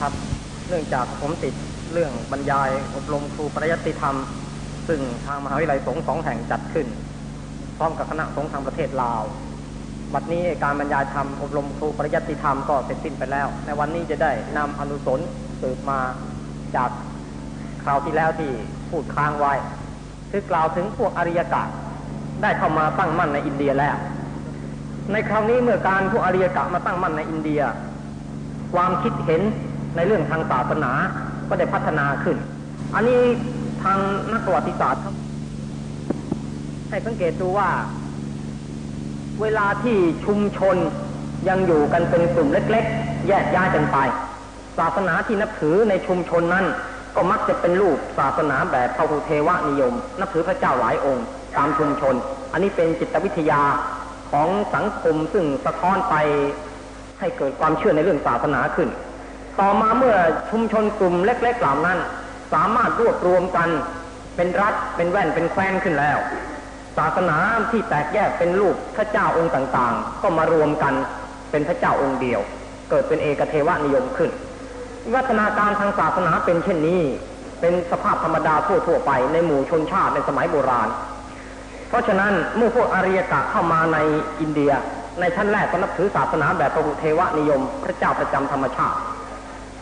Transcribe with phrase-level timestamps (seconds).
[0.00, 0.18] ครับ
[0.68, 1.54] เนื่องจากผมติด
[1.92, 4.16] เรื่องบรรยายอบรมครูปริยัติธรรม
[4.88, 6.86] ซึ่งทางมหาวิทยาลัยสงฆ์สองแห่งจัดขึ้น
[7.76, 9.22] พร้อมกับคณะสงฆ์ทางประเทศลาว
[10.14, 15.20] บัดนี้การบรรยายธรรมอบรมครูปริยัติธรรมก็เสร็จสิ้นไปแล้ว ในวันนี้จะได้นำอนุสน
[15.60, 16.00] สืบมา
[16.76, 16.90] จาก
[17.82, 18.50] คราวที่แล้วที่
[18.90, 19.52] พูดค้างไว้
[20.30, 21.62] คือกล่าวถึงพวกอริยกะ
[22.42, 23.96] ได้เข้ามาตั้งมั่นในอินเดียแล้ว
[25.12, 27.62] ในคราวนี้เมื่อการพวกอริยกะมาตั้งมั่นในอินเดีย
[28.74, 29.42] ความคิดเห็น
[29.96, 30.92] ในเรื่องทางศาสนา
[31.48, 32.36] ก็ได้พัฒนาขึ้น
[32.94, 33.20] อันนี้
[33.82, 33.98] ทาง
[34.32, 35.02] นักประวัติศาสตร์
[36.90, 37.70] ให้สังเกตดูว่า
[39.42, 40.76] เวลาที่ชุมชน
[41.48, 43.98] ยังอยู่กันเป็นกลุ่มเล็ก ๆ แยกย้ายกันไป
[44.78, 46.66] ศาสนาที่นับถือในชุมชนนั้น
[47.16, 51.24] ก็มักจะเป็นรูปศาสนาแบบพระหุเทวนิยม นับถือพระเจ้าหลายองค์
[51.58, 52.14] ตามชุมชน
[52.52, 53.62] อันนี้เป็นจิตวิทยา
[54.32, 56.14] ของสังคมซึ่งสะท้อนไป
[57.20, 58.88] ให้เกิดความเชื่อในเรื่องศาสนาขึ้น
[59.60, 60.16] ต่อมาเมื่อ
[60.50, 61.98] ชุมชนกลุ่มเล็กๆเหล่านั้น
[62.52, 63.68] สามารถรวบรวมกัน
[64.36, 66.18] เป็นรัฐเป็นแว่นเป็นแคว้นขึ้นแล้ว
[66.98, 67.36] ศาสนา
[67.70, 70.94] ที่แตกแยกเป็นรูปพระเจ้าองค์ต่างๆ ก็มารวมกัน
[71.50, 72.40] เป็นพระเจ้าองค์เดียว
[72.90, 74.30] เกิดเป็นเอกเทวนิยมขึ้น
[75.14, 77.02] วัฒนาการทางศาสนาเป็นเช่นนี้
[77.60, 80.88] เป็นสภาพธรรมดาทั่วๆไปในหมู่ชนชาติในสมัยโบราณ
[81.88, 83.98] เพราะฉะนั้นเมื่อพวกอารียกะเข้ามาใน
[84.40, 84.72] อินเดีย
[85.20, 88.98] ในชั้นแรกก็นับถือศาสนาแบบพระหุเทวนิยม พระเจ้าประจำธรรมชาติ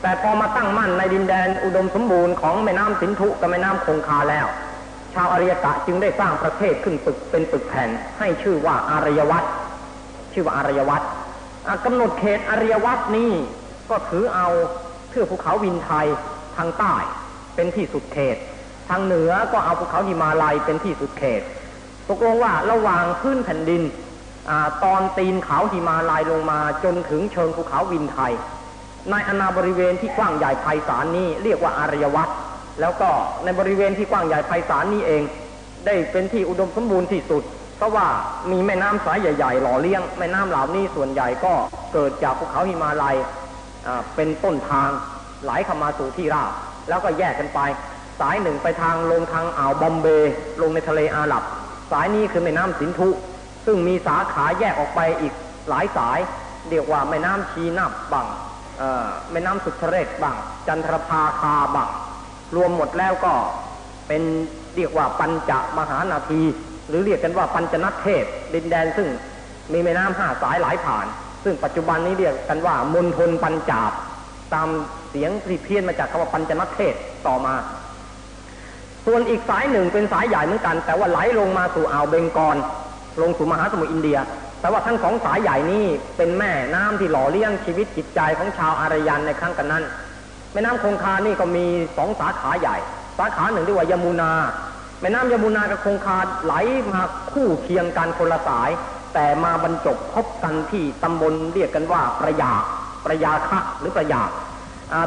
[0.02, 4.46] แต่พอมาตั้งมั่นในดินแดนอุดมสมบูรณ์ของแม่น้ำสินธุกับแม่น้ำคงคาแล้ว
[5.14, 9.44] ชาวอารยกะจึงได้สร้างประเทศขึ้นปึกเป็นปึกแผ่น ให้ชื่อว่าอารยวัต
[10.32, 11.02] ชื่อว่าอารยวัต
[11.84, 13.32] กำหนดเขตอารยวัตนี้
[13.90, 14.48] ก็ถือเอา
[15.10, 16.06] เทือกภูเขาวินไทย
[16.56, 16.94] ทางใต้
[17.54, 18.36] เป็นที่สุดเขต
[18.88, 21.42] ทางเหนือก็เอาภูเขาหิมาลัยเป็นที่สุดเขต
[22.08, 23.82] ตกลงว่าระหว่างพื้นแผ่นดิน
[24.48, 24.50] อ
[24.84, 28.32] ตอนตีนเขาหิมาลัยลงมาจนถึงเชิงภูเขาวินไทย
[29.10, 32.28] ในอนาบริเวณที่กว้างใหญ่ไพศาลนี้เรียกว่าอารยวัต
[32.80, 33.10] แล้วก็
[33.44, 35.22] ในบริเวณที่กว้างใหญ่ไพศาลนี้เอง
[35.86, 37.42] ได้เป็นที่อุดมสมบูรณ์ที่สุด
[37.76, 38.06] เพราะว่า
[38.50, 41.52] มีแม่น้ำสายใหญ่ๆ หล่อเลี้ยง แม่น้ำเหล่านี้ส่วนใหญ่ก็
[41.92, 43.16] เกิดจากภูเขาหิมาลัย
[44.16, 44.90] เป็นต้นทาง
[45.44, 46.52] ไหลเข้ามาสู่ที่ราบ
[46.88, 47.60] แล้วก็แยกกันไป
[48.20, 50.32] สายหนึ่งไปทางลงทางอ่าวบอมเบย์
[50.62, 51.42] ลงในทะเลอาหรับ
[51.92, 53.08] สายนี้คือแม่น้ำสินธุ
[53.66, 55.32] ซึ่งมีสาขาแยกออกไปอีก
[55.68, 56.18] หลายสาย
[56.70, 58.26] เรียกว่าแม่น้ำชีนับบัง
[59.30, 60.36] แม่น้ำสุทเรศบัง
[60.68, 61.90] จันทรภาคาบัง
[62.56, 63.32] รวมหมดแล้วก็
[64.08, 64.22] เป็น
[64.76, 66.42] เรียกว่าปัญจมหานาที
[66.88, 68.24] หรือเรียกกันว่าปัญจนัทเทพ
[68.54, 69.08] ดินแดนซึ่ง
[69.72, 71.06] มีแม่น้ำห้าสายหลายผ่าน
[71.44, 73.92] ซึ่งปัจจุบันนี้เรียกกันว่ามณฑลปัญจาบ
[74.54, 74.68] ตาม
[75.10, 76.94] เสียงที่เพี้ยนมาจากคำว่าปัญจนัทเทศ
[77.26, 77.54] ต่อมา
[79.06, 82.56] ส่วนอีกสายหนึ่งเป็นสายใหญ่เหมือนกัน แต่ว่าไหลลงมาสู่อ่าวเบงกอล
[83.22, 84.18] ลงสู่มหาสมุทรอินเดีย
[84.60, 85.86] แต่ว่าทั้งสองสายใหญ่นี้
[86.16, 89.84] เป็นแม่น้ำที่หล่อเลี้ยงชีวิตจิตใจของชาวอารยันในครั้งกันนั้น
[90.52, 92.76] แม่น้ำคงคานี่ก็มีสองสาขาใหญ่
[93.18, 94.32] สาขาหนึ่งเรียกว่ายมุนา
[95.00, 96.54] แม่น้ำยมุนากับคงคาไหล
[96.92, 97.00] มา
[97.32, 98.70] คู่เคียงกันคนละสาย
[99.14, 102.52] แต่มาบรรจบพบกันที่ตำบลเรียกกันว่าประยา
[103.04, 104.22] ประยาคะหรือประยา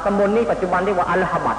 [0.06, 1.58] ตำบลนี้ปัจจุบันเรียกว่าอัลฮบัด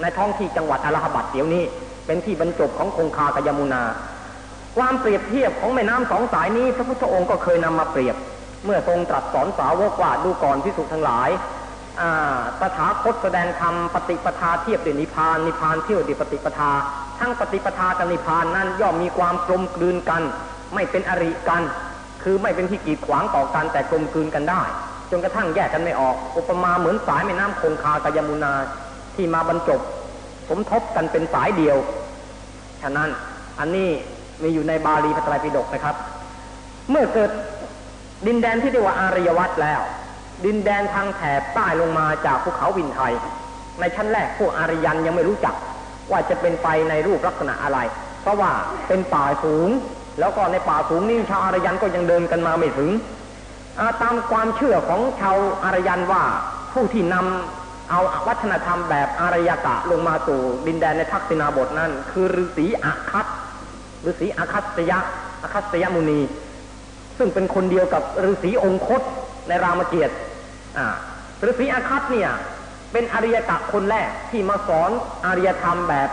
[0.00, 1.64] ในท้องที่จังหวัดอัลฮบัดเดี๋ยวนี้
[2.06, 3.82] เป็นที่บรรจบของคงคากับยมุนา
[4.76, 8.16] ความเปรียบเทียบของแม่น้ำสองสายนี้ พระพุทธองค์ก็เคยนำมาเปรียบ
[8.64, 11.30] เมื่อทรงตรัสสอนสาวกว่าดูก่อนพิสุทั้งหลาย
[12.60, 16.70] ตถาคตแสดงธรรมปฏิปทาเทียบด้วยนิพานนิพานเที่ยวด้วยปฏิปทา
[17.20, 20.22] ทั้งปฏิปทากับนิพานนั้นย่อมมีความกลมกลืนกัน
[20.74, 21.62] ไม่เป็นอริกัน
[22.22, 24.62] คือไม่เป็นที่กีดขวางต่อกันแต่กลมกลืนกันได้
[25.10, 28.52] จนกระทั่งแยกกันไม่ออก อุปมาเหมือนสายแม่น้ำคงคากายมุนา
[29.14, 29.80] ที่มาบรรจบ
[30.48, 31.76] สมทบกันเป็นสายเดียว
[32.82, 33.08] ฉะนั้น
[33.58, 33.90] อันนี้
[34.42, 35.96] มีอยู่ในบาลีพระไตรปิฎกนะครับ
[36.90, 37.30] เมื่อเกิด
[38.26, 39.80] ดินแดนที่เรียกว่าอารยวัตแล้ว
[40.44, 43.12] ดินแดนทางแถบใต้ลงมาจากภูเขาวินไทย
[43.80, 45.54] ในชั้นแรกพวกอารยันยังไม่รู้จัก
[46.10, 47.78] ว่าจะเป็นไปในรูปลักษณะอะไร
[48.22, 48.50] เพราะว่า
[48.88, 49.68] เป็นป่าสูง
[50.20, 52.90] แล้วก็ในป่าสูงนี่ชาวอารยันก็ยังเดินกันมาไม่ถึง
[54.02, 56.22] ตามความเชื่อของชาวอารยันว่า
[56.72, 63.26] ผู้ที่นำเอาวัฒนธรรมแบบอารยกะลงมาสู่ดินแดนในทักษิณาบทนั้น คือฤาษีอาคัต
[64.06, 64.98] ฤาษีอาคัตยะ
[65.42, 66.20] อาคัตยมุนี
[67.18, 69.02] ซึ่งเป็นคนเดียวกับฤาษีองคต
[69.48, 70.14] ในรามเกียรติ
[71.48, 72.30] ฤาษีอาคัตเนี่ย
[72.92, 74.90] เป็นอริยกะคนแรกที่มาสอน
[75.26, 76.08] อารยธรรมแบบ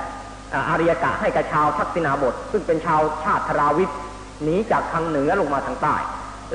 [0.70, 3.90] อารยกะให้กับชาวทักษิณาบท ซึ่งเป็นชาวชาติธราวิท
[4.44, 5.96] หนีจากทางเหนือลงมาทางใต้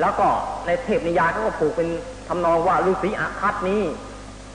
[0.01, 0.27] แล้วก็
[0.65, 1.87] ในเทพนิยายเขาก็ผูกเป็น
[2.27, 3.81] ทำนองว่าฤาษีอาคัตนี้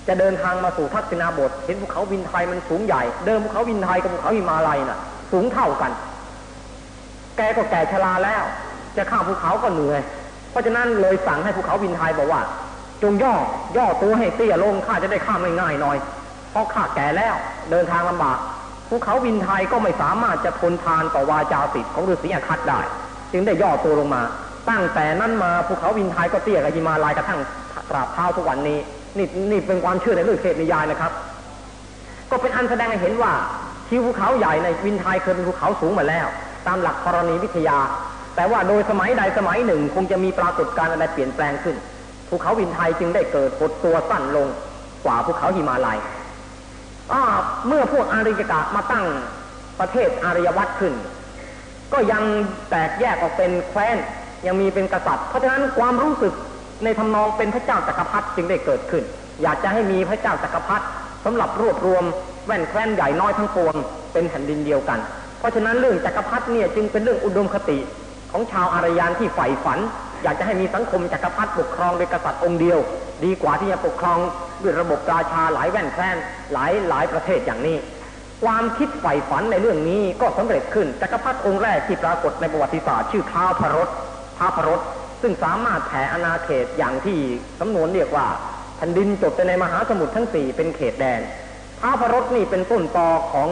[0.09, 4.99] จะเดินทางมาสู่ทักษิณาบท เห็นภูเขาวินไทยมันสูงใหญ่ เดิมภูเขาวินไทยกับภูเขาหิมาลัยน่ะ
[5.33, 5.93] สูงเท่ากัน
[7.37, 8.45] แกก็แก่ชราแล้ว
[8.97, 10.01] จะข้ามภูเขาก็เหนื่อย
[10.51, 12.41] เพราะฉะนั้นเลยสั่งให้ภูเขาวินไทยบอกว่า
[13.03, 13.35] จงย่อ
[13.77, 15.97] ย่อตัวให้เตี้ยลงข้าจะได้ข้ามง่ายๆหน่อย
[16.51, 17.35] เพราะข้าแก่แล้ว
[17.71, 18.39] เดินทางลำบาก
[18.89, 22.81] ภูเขาวินไทยก็ไม่สามารถจะทนทานต่อวาจาสิทธิ์ของฤาษีอาคัตได้
[23.33, 24.23] จึงได้ย่อตัวลงมา
[24.69, 27.41] ตั้งแต่นั้นมาภูเขาวินไทยก็เตี้ยกับหิมาลายกระทั่ง
[27.91, 28.79] ตราบเท้าทุกวันนี้
[29.17, 31.13] นี่นี่เป็นความเชื่อในเรื่องเทพนิยายนะครับ
[32.31, 33.33] ก็เป็นอันแสดงให้เห็นว่า
[33.89, 36.27] ทิวภูเขาใหญ่ในวินไทยเคยเป็นภูเขาสูงมาแล้ว
[36.67, 37.79] ตามหลักธรณีวิทยา
[38.37, 41.77] แต่ว่าโดยสมัยใดสมัยหนึ่ง คงจะมีปรากฏการณ์อะไรเปลี่ยนแปลงขึ้น
[42.29, 44.47] ภูเขาวินไทยจึงได้เกิดหดตัวสั้นลง
[45.05, 45.99] กว่าภูเขาหิมาลัย
[47.67, 49.07] เมื่อพวกอาริยกะมาตั้ง
[49.81, 50.95] ประเทศอารยวัตขึ้น
[51.93, 52.23] ก็ยัง
[52.71, 53.97] แตกแยกออกเป็นแคว้น
[54.47, 56.35] ยังมีเป็นกษัตริย์ เพราะฉะนั้นความรู้สึก
[56.85, 59.05] ในทำนองเป็นพระเจ้าจักรพรรดิจึงได้เกิดขึ้น
[59.43, 60.87] อยากจะให้มีพระเจ้าจักรพรรดิ
[61.25, 62.05] สำหรับรวบรวม
[62.47, 63.75] แว่นแคว้นใหญ่น้อยทั้งปวง
[64.13, 64.99] เป็นแผ่นดินเดียวกัน
[65.47, 67.79] ราะฉะนั้นเรื่องจักรพรรดิเนี่ยจึงเป็นเรื่องอุดมคติ
[68.33, 69.79] ของชาวอารยานที่ใฝ่ฝัน
[70.23, 72.79] อยากจะให้มีสังคมจักรพรรดิปกครองโดยกษัตริย์องค์เดียว
[73.25, 74.19] ดีกว่าที่จะปกครอง
[74.63, 76.17] ด้วยระบบราชาหลายแว่นแคว้น
[76.53, 77.77] หลายหลายประเทศอย่างนี้
[78.45, 83.89] ความคิดใฝ่ฝันในเรื่องนี้ก็สำเร็จขึ้นจักรพรรดิองค์แรกที่ปรากฏในประวัติศาสตร์ชื่อท้าวพระรถ
[84.39, 84.81] ท้าวพระรถ
[85.23, 87.19] ซึ่งสามารถแผ่อาณาเขตอย่างที่
[87.61, 88.27] สำนวนเรียกว่า
[88.77, 91.21] แผ่นดินจดไปในมหาสมุทรทั้งสี่เป็นเขตแดน
[91.81, 93.49] ท้าวพระรถนี่เป็นต้นตอของ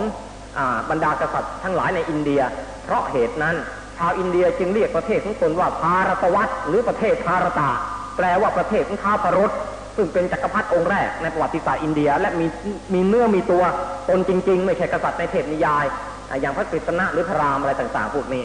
[0.90, 2.42] บรรดากษัตริย์ทั้งหลายในอินเดีย
[2.84, 3.56] เพราะเหตุนั้น
[3.98, 7.70] ชาวอินเดียจึงเรียกประเทศของตนว่าพารตวัตหรือประเทศพารตา
[8.16, 9.50] แปลว่าประเทศของท้าวพระรถ
[9.96, 12.46] ซึ่งเป็นจักรพรรดิองค์แรกในประวัติศาสตร์อินเดีย และมี
[12.94, 13.62] มีเนื้อมีตัว
[14.08, 15.84] ตนจริง ๆ ไม่ใช่กษัตริย์ในเทพนิยาย
[16.28, 18.44] อ่าอย่างพระกฤษณะหรือพระรามอะไรต่างๆพวกนี้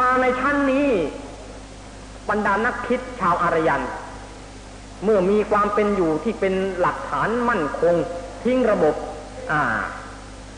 [0.00, 0.88] มาในชั้นนี้
[2.30, 3.82] บรรดานักคิดชาวอารยัน
[5.04, 7.94] เมื่อมีความเป็นอยู่ที่เป็นหลักฐานมั่นคง
[8.42, 8.94] ทิ้งระบบ
[9.52, 9.78] อ่า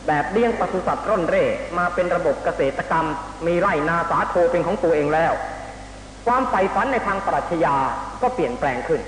[0.07, 1.45] แบบเลี้ยงปศุสัตว์ร่อนเร่
[1.77, 3.07] มาเป็นระบบเกษตรกรรม
[3.47, 5.33] มีไร่นาสาโทเป็นของตัวเองแล้ว
[6.25, 7.75] ความใฝ่ฝันในทางปรัชญา
[8.21, 9.01] ก็เปลี่ยนแปลงขึ้น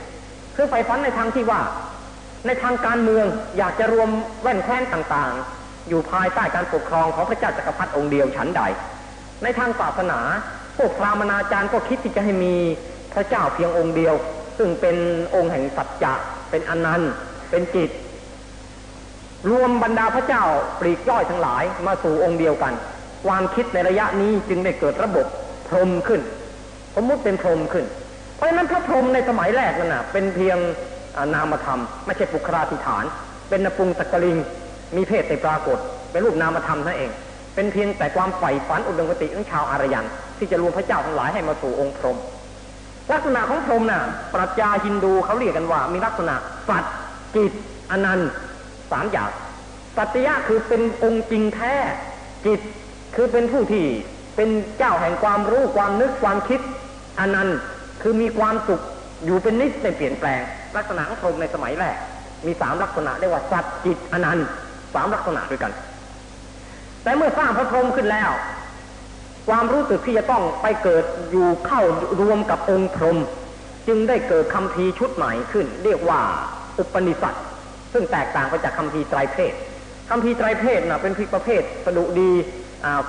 [0.55, 1.61] คือใฝ่ฝันในทางที่ว่า
[2.45, 3.25] ในทางการเมือง
[3.57, 4.09] อยากจะรวม
[4.41, 8.61] แว่นแคว้นต่างๆ อยู่ภายใต้การปกครองของพระเจ้าจักรพรรดิองค์เดียวฉันใด
[9.43, 10.19] ในทางศาสนา
[10.77, 12.55] พวกพราหมณาจารย์ก็คิดที่จะให้มี
[13.13, 14.15] พระเจ้าเพียงองค์เดียว
[14.57, 14.95] ซึ่งเป็น
[15.35, 16.13] องค์แห่งสัจจะ
[16.49, 17.11] เป็นอนันต์
[17.49, 17.89] เป็นจิต
[19.49, 20.43] รวมบรรดาพระเจ้า
[20.79, 22.73] ปลีกย่อยทั้งหลายมาสู่องค์เดียวกัน
[23.25, 25.25] ความคิดในระยะนี้จึงได้เกิดระบบ
[25.67, 26.21] พรมขึ้น
[26.95, 27.85] สมมติเป็นพรมขึ้น
[28.35, 30.57] เพราะฉะนั้นพระพรมในสมัยแรกนั่นน่ะเป็นเพียง
[31.33, 33.05] นามธรรม ไม่ใช่ปุคราธิฐาน
[33.49, 34.37] เป็นนปุงสกลิง
[34.95, 35.77] มีเพศในปรากฏ
[36.11, 37.11] เป็นรูปนามธรรมนั่นเอง
[37.55, 40.05] เป็นเพียงแต่ความใฝ่ฝันอุดมคติของชาวอารยัน
[40.37, 42.17] ที่จะรวมพระเจ้าทั้งหลายให้มาสู่องค์พรม
[43.11, 44.01] ลักษณะของพรมน่ะ
[44.33, 46.35] ปรัชญาฮินดูเขาเรียกกันว่า มีลักษณะ
[46.69, 46.93] สัตว์
[47.35, 47.51] จิต
[47.91, 48.29] อนันต์
[48.91, 49.31] สามอย่าง
[49.97, 51.73] สัตยะคือเป็นองค์จริงแท้
[52.45, 52.59] จิต
[53.15, 53.85] คือเป็นผู้ที่
[54.35, 56.59] เป็นเจ้าแห่งความรู้ความนึกความคิด
[57.19, 57.57] อนันต์
[58.01, 58.81] คือมีความสุข
[59.25, 60.41] อยู่เป็นนิสในเปลี่ยนแปลง
[60.75, 61.97] ลักษณะของพรหมในสมัยแรก
[62.45, 64.47] มีสามลักษณะเรียกว่าสัตจิตอนันต์
[64.95, 65.71] สามลักษณะด้วยกัน
[67.03, 68.31] แต่เมื่อสร้างพระพรหมขึ้นแล้ว
[69.49, 71.81] ความรู้สึกที่จะต้องไปเกิดอยู่เข้า
[72.21, 73.17] รวมกับองค์พรหม
[73.87, 76.21] จึงได้เกิดคำพีชุดใหม่ขึ้น เรียกว่า
[76.77, 77.35] อุปนิสัต
[77.95, 79.53] ซึ่งแตกต่างไปจากคำพีร์ไตรเพศ
[80.09, 82.31] คำพีร์ไตรเพศนะเป็นพิประเภทสดุดี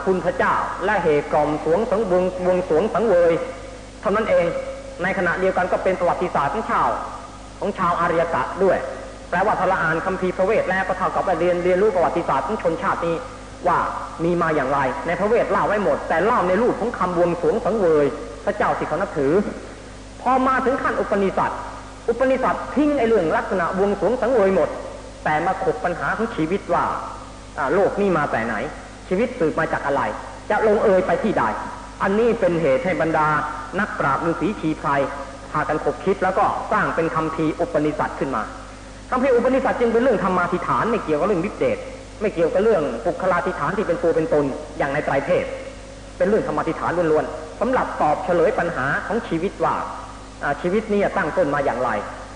[0.05, 0.55] คุณพระเจ้า
[0.85, 3.33] และเหตุกล่อมสวงสังวงวงสวงสังเวย
[4.01, 4.47] เท่านั้นเอง
[5.03, 6.89] ในขณะเดียวกันก็เป็นประวัติศาสตร์ของชาว
[7.61, 8.79] ของชาวอารยกะด้วย
[9.31, 13.17] แปลว่าทละอ่านคำพีร์พระเวทแล้วก็เท่ากับเรียนเรียนรู้ประวัติศาสตร์ของชนชาตินี้
[13.67, 13.79] ว่า
[14.25, 18.07] มีมาอย่างไร ในพระเวทเล่าไว้หมด แต่เล่าในรูปของคำบวงสวงสังเวย
[18.45, 19.33] พระเจ้าที่เขานับถือ
[20.23, 21.51] พอมาถึงขั้นอุปนิสัต
[22.09, 24.69] อุปนิสัตทิ้งไอ้เรื่องลักษณะวงสวงสังเวยหมด
[25.25, 26.85] แต่มาขบปัญหาของชีวิตว่า
[27.75, 28.55] โลกนี้มาแต่ไหน
[29.09, 30.03] ชีวิตสืบมาจากอะไร
[30.51, 31.43] จะลงเอยไปที่ใด
[32.03, 33.29] อันนี้เป็นเหตุให้บรรดา
[33.81, 34.89] นักปราบฤาษีชีไพร
[35.53, 38.43] พากันขบคิดแล้วก็สร้างเป็นคำพีอุปนิสัตขึ้นมา
[39.11, 41.79] คำพีอุปนิสัตจึงเป็นเรื่องธรรมาธิฐานไม่เกี่ยวกับเรื่องวิเดช
[42.21, 44.45] ไม่เกี่ยวกับเรื่องปุคลาธิฐานที่เป็นตัวเป็นตน
[44.79, 45.45] อย่างในไตรเพศ
[46.17, 49.75] เป็นเรื่องธรรมาธิฐานล้วนๆสำหรับตอบเฉลยปัญหาของชีวิตว่า
[50.63, 51.91] ชีวิตนี้ตั้งต้นมาอย่างไร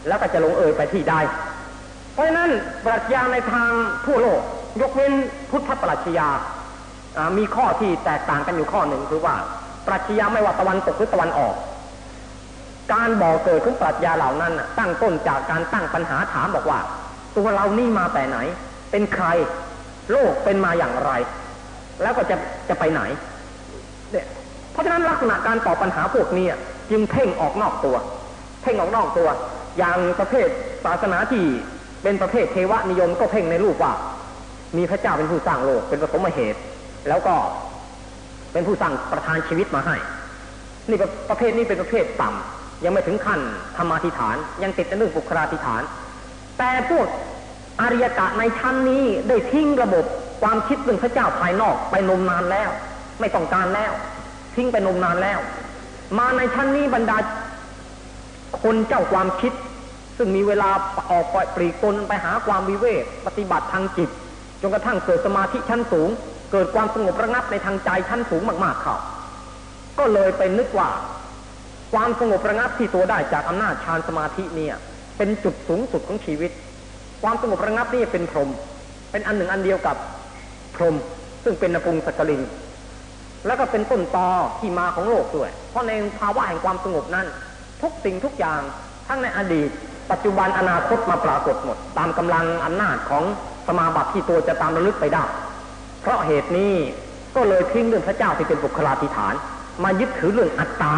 [0.09, 1.15] แล้วก็จะลงเอยไปที่ใด
[2.13, 2.51] เพราะนั้น
[2.87, 3.71] ปรัชญาในทาง
[4.07, 4.41] ทั่วโลก
[4.81, 5.13] ยกเว้น
[5.51, 6.29] พุทธปรัชญา
[7.39, 9.35] มีข้อที่แตกต่างกันอยู่ข้อหนึ่งคือว่า
[9.87, 11.55] ปรัชญาไม่ว่าตะวันตกหรือตะวันออก
[12.93, 16.81] การบอกเกิดของปรัชญาเหล่านั้นตั้งต้นจากการตั้งปัญหาถามบอกว่า
[17.37, 18.39] ตัวเรานี่มาแต่ไหน
[18.91, 19.27] เป็นใคร
[20.11, 21.11] โลกเป็นมาอย่างไร
[22.03, 22.37] แล้วก็จะ
[22.69, 23.03] จะไปไหน
[24.13, 24.27] เนี่ย
[24.73, 26.47] เพราะฉะนั้นลักษณะการตอบปัญหาพวกนี้
[26.91, 27.97] จึงเพ่งออกนอกตัว
[28.63, 29.29] เพ่งออกนอกตัว
[29.79, 30.49] อย่างประเภท
[30.85, 31.45] ศาสนาที่
[32.03, 33.93] เป็นประเภทเทวนิยมก็เพ่งในรูปว่า
[34.77, 36.61] มีพระเจ้าเป็นผู้สร้างโลกเป็นปฐมเหตุ
[37.09, 37.35] แล้วก็
[38.53, 39.97] เป็นผู้สร้างประทานชีวิตมาให้
[40.89, 43.41] นี่ประประเภทนี้เป็นประเภทต่ำยังไม่ถึงขั้น
[43.77, 45.83] ธรรมาธิฐาน ยังติดในเรื่องบุคลาธิฐาน
[46.59, 47.07] แต่พวก
[47.81, 50.05] อริยกะในชั้นนี้ได้ทิ้งระบบ
[50.43, 52.71] ความคิดเรื่องพระเจ้าภายนอกไปนมนานแล้ว
[53.21, 53.93] ไม่ต้องการแล้ว
[54.55, 55.39] ทิ้งไปนมนานแล้ว
[56.19, 57.19] มาในชั้นนี้บรรดา
[58.63, 59.53] คนเจ้าความคิด
[60.17, 60.71] ซึ่งมีเวลา
[61.11, 64.11] ออกปล่อยปลีกตนไปหาความวิเวกปฏิบัติทางจิต
[64.61, 66.09] จนกระทั่งเกิดสมาธิชั้นสูง
[66.53, 68.97] เกิดความสงบระงับในทางใจชั้นสูงมากๆเขา
[69.99, 70.91] ก็เลยไปนึกว่า
[71.93, 74.75] ความสงบระงับที่ตัวได้จากอำนาจฌานสมาธิเนี่ย
[75.17, 76.51] เป็นจุดสูงสุดของชีวิต
[77.23, 78.51] ความสงบระงับนี่เป็นพรหม
[79.11, 79.97] เป็นอันหนึ่งอันเดียวกับ
[80.77, 80.97] พรหม
[81.45, 82.43] ซึ่งเป็นนปุงสกลิน
[83.47, 84.29] แล้วก็เป็นต้นตอ
[84.59, 87.27] ที่มาของโลกด้วย เพราะในภาวะแห่งความสงบนั้น
[87.83, 88.61] ทุกสิ่งทุกอย่าง
[89.09, 89.69] ทั้งในอดีต
[90.11, 93.25] ปัจจุบันอนาคตมาปรากฏหมด ตามกำลังอำนาจของ
[93.67, 95.25] สมาบัติที่ตัวจะตามระลึกไปได้
[96.01, 96.75] เพราะเหตุนี้
[97.37, 99.35] ก็เลยทิ้งเรื่องพระเจ้าที่เป็นบุคลาธิฐาน
[99.85, 100.95] มายึดถือเรื่องอัตตา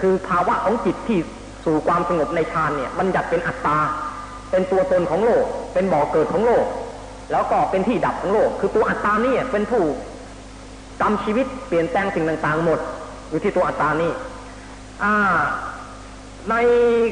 [0.00, 1.18] คือภาวะของจิตที่
[1.64, 3.78] สู่ความสงบในฌานเนี่ยบัญญัติเป็นอัตตา
[4.50, 5.44] เป็นตัวตนของโลก
[5.74, 6.64] เป็นบ่อเกิดของโลก
[7.32, 9.82] แล้วก็เป็นที่ดับของโลก คือตัวอัตตานี่เป็นผู้
[11.02, 12.78] กรรมชีวิตเปลี่ยนแปลงสิ่งต่าง ๆ หมด
[13.30, 14.12] อยู่ที่ตัวอัตตานี่
[16.50, 16.54] ใน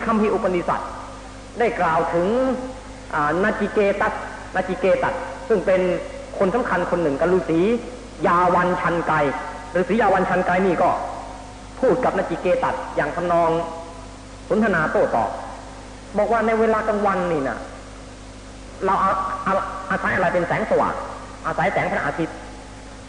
[0.07, 0.81] คำพีอุปนิสัต
[1.59, 2.27] ได้กล่าวถึง
[3.45, 4.13] นาจิเกตัส
[4.55, 5.15] นาจิเกตัส
[5.49, 5.81] ซึ่งเป็น
[6.39, 7.61] คนสำคัญคนหนึ่งกับฤาษี
[8.27, 9.13] ยาวันชันไก
[9.77, 10.91] ฤาษียาวันชันไกนี่ก็
[11.81, 13.51] พูดกับนาจิเกตัสอย่างทำนอง
[14.49, 15.31] สนทนาโต้ตอบ
[16.19, 17.59] บอกว่าในเวลากลางวันนี่นะ
[18.85, 19.11] เราอา
[19.47, 19.53] อา
[19.91, 20.95] อาศัยอะไรเป็นแสงสว่าง
[21.47, 22.37] อาศัยแสงพระอาทิตย์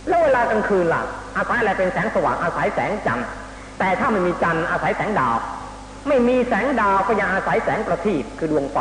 [0.08, 1.04] แล้วเวลากลางคืนล่ะ
[1.38, 3.28] อาศัยอะไรเป็นแสงสว่างอาศัยแสงจันทร์
[3.80, 5.38] แต่ถ้าไม่มีจันทร์อาศัยแสงดาว
[6.08, 8.78] ไม่มีแสงดาวก็ยังอาศัยแสงประทีปคือดวงไฟ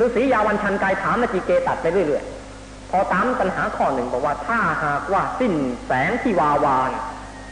[0.00, 5.54] ฤาษียาวันชันกายถามนาจิเกตัดไปเรื่อยๆ พอตามปัญหาข้อหนึ่งบอกว่าถ้าหากว่าสิ้น
[5.86, 6.90] แสงที่วาวาน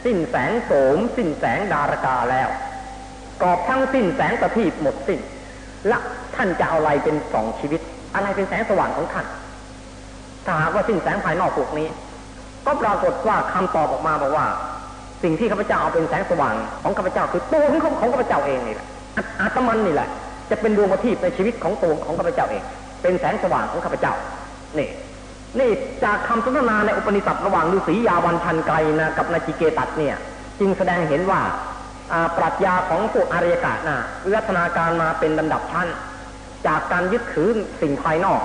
[0.05, 2.49] สิ้นแสงโสม สิ้นแสงดารกาแล้ว
[3.41, 5.19] กอบทั้งสิ้นแสงประทีปหมดสิ้น
[5.91, 5.99] ละ
[6.35, 7.81] ท่านจะเอาอะไรเป็นสองชีวิต
[8.15, 9.25] อะไรเป็นแสงสว่างของท่าน
[10.45, 11.87] ถ้าหากว่าสิ้นแสงภายนอกพวกนี้
[12.65, 14.45] ก็ปรากฏว่าคำตอบออกมาบอกว่า
[15.23, 18.87] สิ่งที่ข้าพเจ้าเอาเป็นแสงสว่างของข้าพเจ้าคือตัวของของข้าพเจ้าเองนี่แหละ
[19.39, 20.09] อาตมันนี่แหละ
[20.49, 22.63] จะเป็นดวงประทีปในชีวิตของตัวของข้าพเจ้าเอง
[23.01, 24.13] เป็นแสงสว่างของข้าพเจ้า
[24.77, 24.89] นี่
[25.59, 25.69] นี่
[26.03, 30.15] จากคำสนทนาในอุปนิสัตระหว่างฤาษียาวันชันไกนะกับนาจิเกตัดเนี่ย
[30.59, 31.39] จึงแสดงเห็นว่า
[32.37, 35.87] ปรัชญาของพวกอารยกะนะวิวัฒนาการมาเป็นลำดับชั้น
[36.67, 37.49] จากการยึดถือ
[37.81, 38.41] สิ่งภายนอก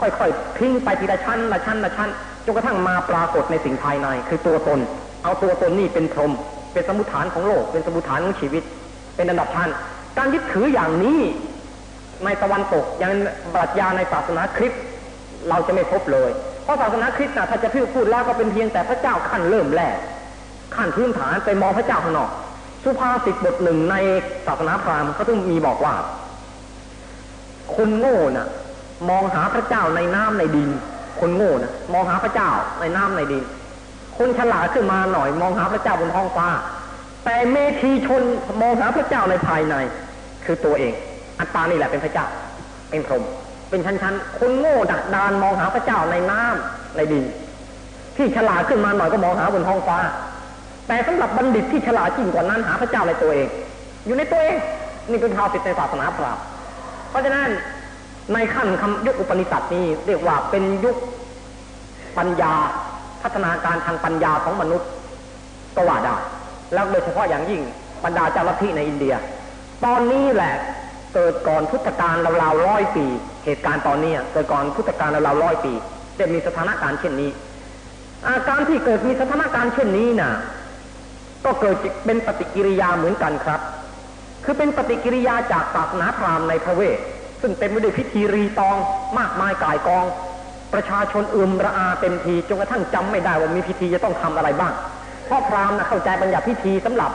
[0.00, 2.10] ค่อยๆทิ้งไปทีละชั้นละชั้นละชั้น
[2.44, 4.80] จนกระทั่งมาปรากฏในสิ่งภายใน คือตัวตน
[5.22, 6.32] เอาตัวตนนี่เป็นพรม
[6.72, 8.62] เป็นสมุทฐานของโลก เป็นสมุทฐานของชีวิต
[9.16, 9.70] เป็นลำดับชั้น
[10.18, 11.20] การยึดถืออย่างนี้
[12.24, 13.12] ในตะวันตกยัง
[13.54, 14.82] ปรัชญาในศาสนาคริสต์
[15.48, 16.30] เราจะไม่พบเลย
[16.64, 19.96] เพราะศาสนาคริสต์นะถ้าจะพูดพูดแล้วก็เป็นเพียงแต่พระเจ้าขั้นเริ่มแรก
[20.74, 22.30] ขั้นพื้นฐานไปมองพระเจ้าข้างนอก
[22.84, 23.94] สุภาษิตบทหนึ่งใน
[24.46, 25.94] ศาสนาพราหมณ์เขาต้องมีบอกว่า
[27.74, 28.48] คนโง่น่ะ
[29.10, 30.70] มองหาพระเจ้าในน้ำในดิน
[31.22, 32.50] คนโง่น่ะมองหาพระเจ้า
[32.80, 33.44] ในน้ำในดิน
[34.18, 36.48] คนฉลาดขึ้นมาหน่อย มองหาพระเจ้าบนท้องฟ้า
[37.24, 38.22] แต่เมธีชน
[38.62, 39.74] มองหาพระเจ้าในภายใน
[40.44, 40.92] คือตัวเอง
[41.40, 42.26] อัตตานี่แหละเป็นพระเจ้า
[42.90, 43.22] เป็นพรหม
[43.70, 47.24] เป็นชั้นๆ คนโง่ดักดานมองหาพระเจ้าในน้ำในดิน
[48.16, 49.98] ที่ฉลาดขึ้นมาหน่อยก็มองหาบนท้องฟ้า
[50.88, 53.48] แต่สำหรับบัณฑิตที่ฉลาดจริงกว่านั้นหาพระเจ้าในตัวเอง
[54.06, 54.56] อยู่ในตัวเอง
[55.10, 56.42] นี่เป็นภาวสิทธิในศาสนาพราหมณ์
[57.10, 57.48] เพราะฉะนั้น
[58.32, 60.96] ในขั้นคำยุคอุปนิสัตนี้เรียกว่าเป็นยุค
[62.18, 62.54] ปัญญา
[63.22, 64.88] พัฒนาการทางปัญญาของมนุษย์
[65.76, 66.16] ก็ว่าได้
[66.74, 67.62] แล้วโดยเฉพาะอย่างยิ่ง
[68.04, 69.14] บรรดาเจ้าลัทธิในอินเดีย
[69.84, 70.54] ตอนนี้แหละ
[71.14, 73.06] เกิดก่อนพุทธกาลราวๆร้อยปี
[73.44, 75.72] เหตุการณ์ตอนนี้เกิดก่อนพุทธกาลราวๆร้อยปี
[76.18, 77.30] จะมีสถานการณ์เช่นนี้
[78.28, 80.32] อาการที่เกิดมีสถานการณ์เช่นนี้น่ะ
[81.44, 83.60] ก็เกิดเป็นปฏิกิริยาเหมือนกันครับ
[84.44, 86.98] คือเป็นปฏิกิริยาจากศาสนาพราหมณ์ในพระเวท
[87.42, 88.76] ซึ่งเต็มไปด้วยพิธีรีตอง
[89.18, 90.06] มากมายกายกอง
[90.74, 94.72] ประชาชนอึมระอาเต็มทีจนกระทั่งจำไม่ได้ว่ามีพิธีจะต้องทำอะไรบ้าง
[95.26, 97.10] เพราะพราหมณ์นะเข้าใจบัญญัติพิธีสำหรับ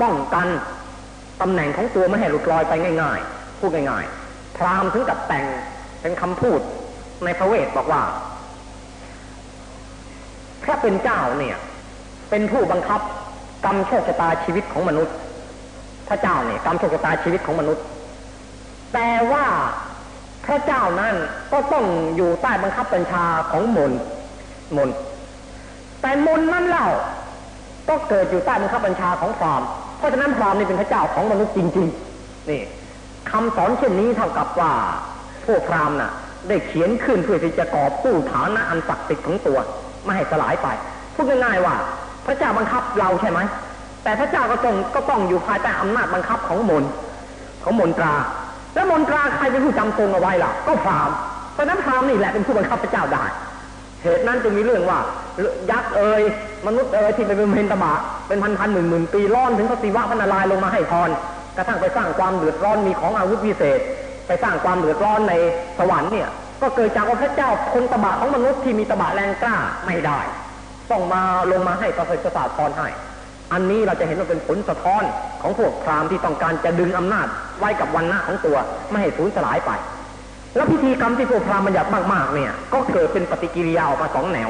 [0.00, 0.46] ป้องกัน
[1.40, 2.72] ตำแหน่งของตัวไม่ให้หลุดลอยไป
[3.02, 5.44] ง่าย ๆ พูดง่ายๆ พราหมณ์ถึงกับแต่ง
[6.02, 6.60] เป็นคำพูด
[7.24, 8.02] ในพระเวทบอกว่า
[10.62, 11.56] พระเป็นเจ้าเนี่ย
[12.30, 13.00] เป็นผู้บังคับ
[13.64, 15.14] กรรมโชคชะตาชีวิตของมนุษย์
[16.08, 17.84] พระเจ้าเนี่ยกรรมโชคชะตาชีวิตของมนุษย์
[18.94, 19.44] แต่ว่า
[20.46, 21.14] พระเจ้านั้น
[21.52, 21.84] ก็ต้อง
[22.16, 23.92] อยู่ใต้บังคับบัญชาของมน
[24.76, 24.90] มน
[26.00, 26.86] แต่มนนั้นเล่า
[27.88, 29.62] ก็เกิดอยู่ใต้บังคับบัญชาของพราม
[29.98, 32.62] เพราะฉะนั้นพรามนี่เป็นพระเจ้าของมนุษย์จริงๆนี่
[33.30, 34.72] คำสอนเช่นนี้เท่ากับว่า
[35.46, 36.12] พวกพรามน่ะ
[36.48, 39.58] ได้เขียนขึ้นเพื่อที่จะกอบกู้ฐานะอันศักดิ์สิทธิ์ของตัว
[40.04, 40.68] ไม่ให้สลายไป
[41.14, 41.74] พูดง่ายๆว่า
[42.26, 43.40] พระเจ้าบังคับเราใช่ไหม
[44.04, 46.84] แต่พระเจ้าก็ต้องก็ต้องอยู่ภายใต้อำนาจบังคับของมน
[47.62, 48.14] ของมนตรา
[48.76, 51.10] แล้วมนตราใครเป็นผู้จำทรงเอาไว้ล่ะ ก็พราม
[51.54, 53.24] เพราะนั้นพรามนี่แหละเป็นผู้บังคับพระเจ้าได้
[54.02, 54.98] เหตุนั้นจึงมีเรื่องว่า
[55.70, 56.22] ยักษ์เอ่ย
[56.66, 57.94] มนุษย์เอ่ยที่เป็นเพนตบะ
[58.28, 61.10] เป็นพันพันหมื่นหมื่นปีร้อนถึงพระศิวะพระนารายณ์ลงมาให้พร
[61.56, 63.80] กระทั่งไปสร้างความเดือดร้อนมีของอาวุธพิเศษ
[64.26, 65.34] ไปสร้างความเดือดร้อนใน
[65.78, 66.28] สวรรค์เนี่ย
[66.62, 69.56] ก็เกิดจากว่าพระเจ้าคนตบะของมนุษย์ที่มีตบะแรงกล้า
[69.86, 70.20] ไม่ได้
[70.90, 72.88] ต้องมาลงมาให้ประเสริฐศาสตร์พรให้
[73.52, 75.02] อันนี้เราจะเห็นว่าเป็นผลสะท้อน
[75.42, 77.26] ของพวกพราหมณ์ที่ต้องการจะดึงอำนาจ
[77.58, 78.56] ไว้กับวันหน้าของตัว
[78.90, 79.70] ไม่ให้สูญสลายไป
[80.56, 84.48] แล้วพิธีกรรมที่พวกพราหมณ์บัญญัติมากๆเนี่ย ก็เกิดเป็นปฏิกิริยาออกมาสองแนว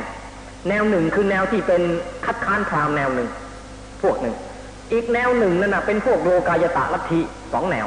[0.69, 1.83] แนวหนึ่งคือแนวที่เป็น
[2.27, 3.29] คัดค้านพราหมณ์แนวหนึ่ง
[4.03, 4.35] พวกหนึ่ง
[4.93, 7.21] อีกแนวหนึ่งนั่นนะเป็นพวกโลกายตะลัทธิ
[7.53, 7.87] สองแนว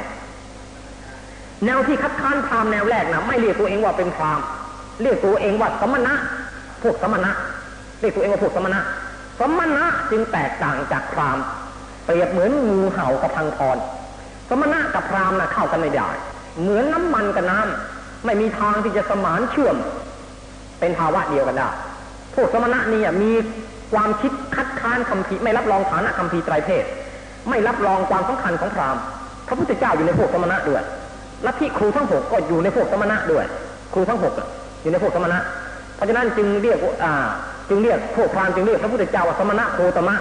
[1.64, 4.44] แนวที่คัดค้านพราหมณ์แนวแรกนะไม่เรียกตัวเองว่าเป็นพราหมณ์
[5.02, 6.14] เรียกตัวเองว่าสมณะ
[6.82, 7.30] พวกสมณะ
[8.00, 8.80] เรียกตัวเองว่าพวกสมณะ
[9.40, 11.44] สมณะจึงแตกต่างจากพราหมณ์
[12.04, 13.76] เปรียบเหมือนงูเห่ากับพังพร
[14.48, 16.08] สมณะกับพราหมณ์นะเข้ากันไม่ได้
[16.60, 19.76] เหมือนน้ำมันกับน้ำไม่มีทางที่จะสมานเชื่อม
[20.80, 21.68] เป็นภาวะเดียวกันได้
[22.34, 23.32] พวกสมณะนี่มี
[23.92, 26.84] ความคิดคัดค้านคำพีไม่รับรองฐานะคำพีไตรเพศ
[27.48, 29.02] ไม่รับรองความสำคัญของพราหมณ์
[29.46, 30.82] พระพุทธเจ้าอยู่ในพวกสมณะด้วย
[31.46, 33.44] ลัทธิครูทั้งหกก็อยู่ในพวกสมณะด้วย
[33.92, 34.34] ครูทั้งหก
[34.82, 35.38] อยู่ในพวกสมณะ
[35.96, 37.26] เพราะฉะนั้นจึงเรียกอ่า
[37.70, 40.16] จึงเรียกพวกพราหมณ์จึงเรียกพระพุทธเจ้าว่าสมณะโคตมะ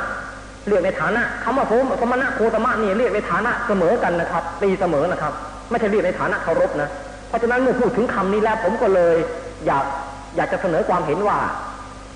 [0.68, 5.34] เรียกในฐานะคำว่าผมสมณะโคตมะนี่เรียกในฐานะเสมอกันนะครับ ตีเสมอนะครับ
[5.70, 6.90] ไม่ใช่เรียกในฐานะเคารพนะ
[7.28, 9.16] เพราะฉะนั้นเมื่อพูดถึงคำนี้แล้วผมก็เลย
[9.66, 9.86] อยาก
[10.36, 11.38] อยากจะเสนอความเห็นว่า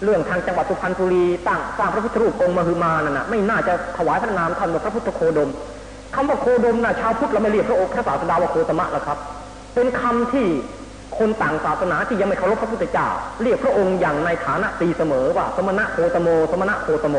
[0.03, 5.49] เรื่องทางจังหวัดสุพรรณบุรีตั้งสร้างพระพุทธรูปองค์มหึมานั่นนะไม่น่าจะถวายพระนามท่านว่าพระพุทธโคดม
[6.15, 9.17] คำว่าโคดมนะชาวพุทธเราไม่เรียกพระองค์พระศาสดาว่าโคตมะหรอกครับ
[9.75, 10.47] เป็นคำที่
[11.17, 13.07] คนต่างศาสนาที่ยังไม่เคารพพระพุทธเจ้า
[13.43, 17.17] เรียกพระองค์อย่างในฐานะตีเสมอว่า สมณะโคตโม สมณะโคตโม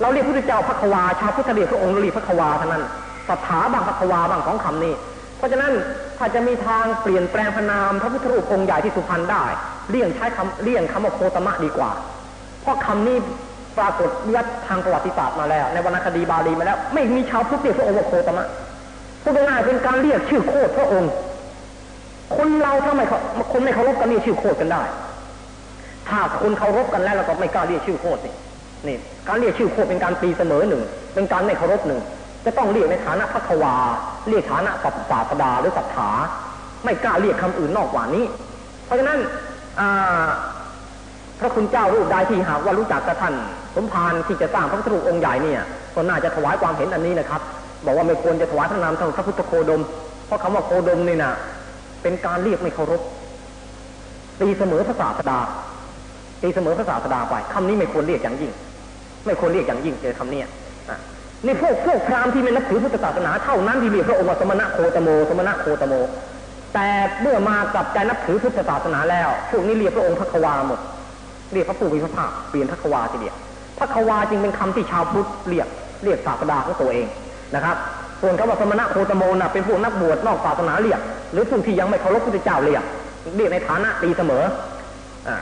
[0.00, 2.82] เราเรียกพระพุทธเจ้าพระควาชาวพุทธเรียกพระองค์เรียกพระควาเท่านั้น
[3.28, 4.94] สถาบางพระควาบางของคำนี้
[5.38, 5.72] เพราะฉะนั้น
[6.18, 9.44] ถ้าจะมีทางเปลี่ยนแปลงพระนามพระพุทธรูปองค์ใหญ่ที่สุพรรณได้
[9.90, 11.90] เลี่ยงใช้คำเลี่ยงคำว่าโคตมะดีกว่า
[12.62, 13.16] เพราะคำนี้
[13.78, 18.46] ปรากฏยัดทางประวัติศาสตร์มาแล้ว ในวรรณคดีบาลีมาแล้ว ไม่มีชาวพุทธเรียกพระองค์ว่าโคตมะ
[19.22, 21.10] พูดง่ายเป็นการเรียกชื่อโคตรพระองค์
[22.36, 23.06] คนเราถ้าไม่
[23.52, 24.82] คนไม่เคารพกันเรียกชื่อโคตรกันได้
[26.08, 28.34] ถ้าคนเคารพกันแล้วเราก็ไม่กล้าเรียกชื่อโคตรนี่
[28.86, 28.96] นี่
[29.28, 30.82] การเรียกชื่อโคตรเป็นการตีเสมอหนึ่ง
[31.14, 32.00] เป็นการไม่เคารพหนึ่ง
[32.44, 33.74] จะต้องเรียกในฐานะพระควา
[34.28, 34.70] เรียกฐานะ
[35.10, 36.10] ศาสดาหรือศรัทธา
[36.84, 38.24] ไม่กล้าเรียกคำอื่นนอกกว่านี้
[38.86, 39.18] เพราะฉะนั้น
[41.38, 43.34] พระคุณเจ้ารูปใดที่หากว่ารู้จักกับท่าน
[43.76, 45.62] สมภารที่จะสร้างพระพุทธรูปองค์ใหญ่เนี่ย
[45.94, 47.40] ก็น่าจะถวายความเห็นอันนี้นะครับ
[47.84, 49.82] บอกว่าไม่ควรจะถวายพระนามทางพระพุทธโคดม
[50.26, 51.32] เพราะคำว่าโคดมนี่นะ
[52.04, 53.02] เป็นการเรียกไม่เคารพ
[54.40, 55.38] ตีเสมอพระศาสดา
[56.42, 58.52] ตีเสมอพระศาสดาไปคำนี้ไม่ควรเรียกอย่างยิ่ง
[59.26, 60.40] ไม่ควรเรียกอย่างยิ่งเจอคำนี้
[61.46, 65.94] นี่พวกพวกพราหมณ์ที่ไม่นับถือพุทธศาสนาเท่านั้นที่เรียกพระองค์ว่าสมณะโคตโม สมณะโคตโม
[66.74, 66.88] แต่
[67.22, 70.80] เมื่อมากับใจนับถือพุทธศาสนาแล้วพวกนี้เรียกพระองค์พระควาหมด
[71.52, 73.36] เรียกพระผู้มีพระภาคเปลี่ยนพระควาทีเดียว
[73.78, 75.68] พระควาจึงเป็นคำที่ชาวพุทธเรียก
[76.04, 77.06] เรียกศาสดาของตัวเอง
[77.54, 77.76] นะครับ
[78.24, 81.00] ส่วนคำว่าสมณะโคตโมนะเป็นพวกนักบวชนอกศาสนาเรียก
[81.32, 82.82] หรือพวกที่ยังไม่เคารพพุทธเจ้าเรียก
[83.36, 84.42] เรียกในฐานะตีเสมอ
[85.28, 85.36] อ่า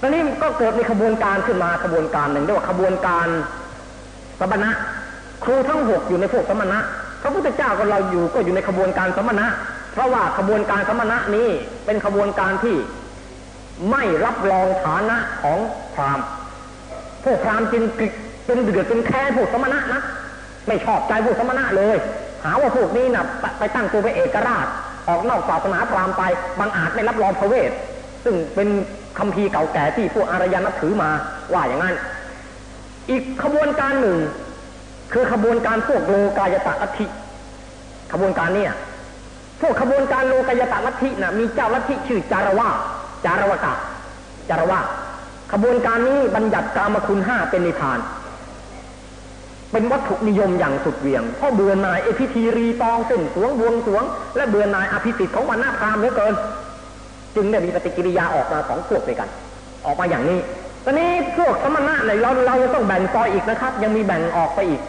[0.00, 3.26] ตอนนี้ก็เกิดมีขบวนการขึ้นมาขบวนการหนึ่งเรียกว่าขบวนการ
[4.40, 4.70] สมณะ
[5.44, 6.78] ครูทั้งหกอยู่ในพวกสมณะ
[7.22, 9.46] พระพุทธเจ้าก็เราอยู่ก็อยู่ในขบวนการสมณะ
[9.92, 11.48] เพราะว่าขบวนการสมณะนี้
[11.84, 12.76] เป็นขบวนการที่
[13.90, 15.58] ไม่รับรองฐานะของ
[15.94, 16.26] พราหมณ์
[17.24, 17.82] พวกพราหมณ์จึง
[18.46, 20.02] เป็นเดือดเป็นแค้พวกสมณะนะ
[20.68, 21.96] ไม่ชอบใจพวกสมณะเลย
[22.44, 23.24] หาว่าพวกนี้นะ
[23.58, 24.66] ไปตั้งตัวเป็นเอกราช
[25.08, 26.22] ออกนอกศาสนาพราหมณ์ไป
[26.58, 27.70] บางอาจไม่รับรองพระเวท
[28.24, 28.68] ซึ่งเป็น
[29.18, 31.10] คำพีเก่าแก่ที่พวกอารยันนับถือมา
[31.52, 31.96] ว่าอย่างนั้น
[33.10, 34.18] อีกขบวนการหนึ่ง
[35.12, 37.06] คือขบวนการพวกโลกายตะลัทธิ
[38.12, 38.72] ขบวนการเนี่ย
[39.60, 42.68] พวกขบวนการโลกายตะลัทธินะมีเจ้าลัทธิชื่อจารวา
[43.24, 43.74] จารวกะ
[44.48, 44.80] จารวา
[45.52, 47.98] ขบวนการนี้บัญญัติกามคุณห้าเป็นนิทาน
[49.74, 54.04] เป็นวัตถุนิยมอย่างสุดเวียงเพราะเบื่อนายเอพิธีรีตองเส้นสวงบวงสวง
[54.36, 56.34] และเบื่อนายอภิสิทธิ์ของวันหน้าพรามเหลือเกิน
[57.36, 59.28] จึงได้มีปฏิกิริยาออกมาสองพวกด้วยกัน
[59.86, 60.38] ออกมาอย่างนี้
[60.84, 64.80] ตอนนี้พวกสมณะเนี่ยเราเราต้องแบ่งซอยอีกนะครับ ยังมีแบ่งออกไปอีก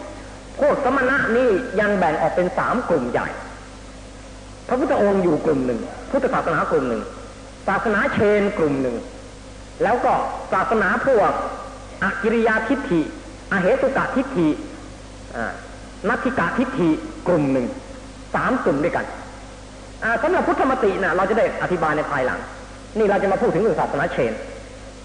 [0.60, 3.28] พวกสมณะนี่ยังแบ่งออกเป็นสามกลุ่มใหญ่
[4.68, 7.02] พระพุทธองค์อยู่กลุ่มหนึ่งพุทธศาสนากลุ่มหนึ่ง
[7.68, 8.96] ศาสนาเชนกลุ่มหนึ่ง
[9.82, 10.14] แล้วก็
[10.52, 11.30] ศาสนาพวก
[12.02, 13.00] อกิริยาทิฏฐิ
[13.52, 14.48] อเหตุกะทิฏฐิ
[16.08, 16.90] นัตถิกะทิฏฐิ
[17.28, 17.66] กลุ่มหนึ่ง
[18.34, 19.06] สามกลุ่มด้วยกัน
[20.22, 22.40] สำหรับพุทธมตินะเราจะได้อธิบายในภายหลัง
[22.98, 24.32] นี่เราจะมาพูดถึงเรื่องศาสนาเชน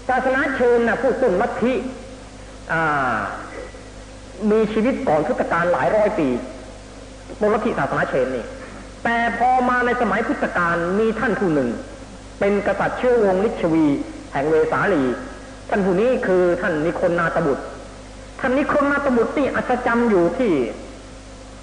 [0.08, 1.74] ศาสนาเชนนะพูดต้นลัทธิ
[4.50, 6.28] มีชีวิตก่อนพุทธกาลหลายร้อยปี
[7.40, 8.44] บนลัทธิศาสนาเชนนี่
[9.04, 11.68] แต่พอมาในสมัยพุทธกาลมีท่านผู้หนึ่ง
[12.40, 13.86] เป็นกษัตริย์ชื่อวงลิชวี
[14.32, 15.02] แห่งเวสาลี
[15.70, 17.64] ท่านผู้นี้คือท่านนิคนนาตบุตร
[18.44, 20.52] ท่านนิคนนาตบุตรที่อัศจรรย์อยู่ที่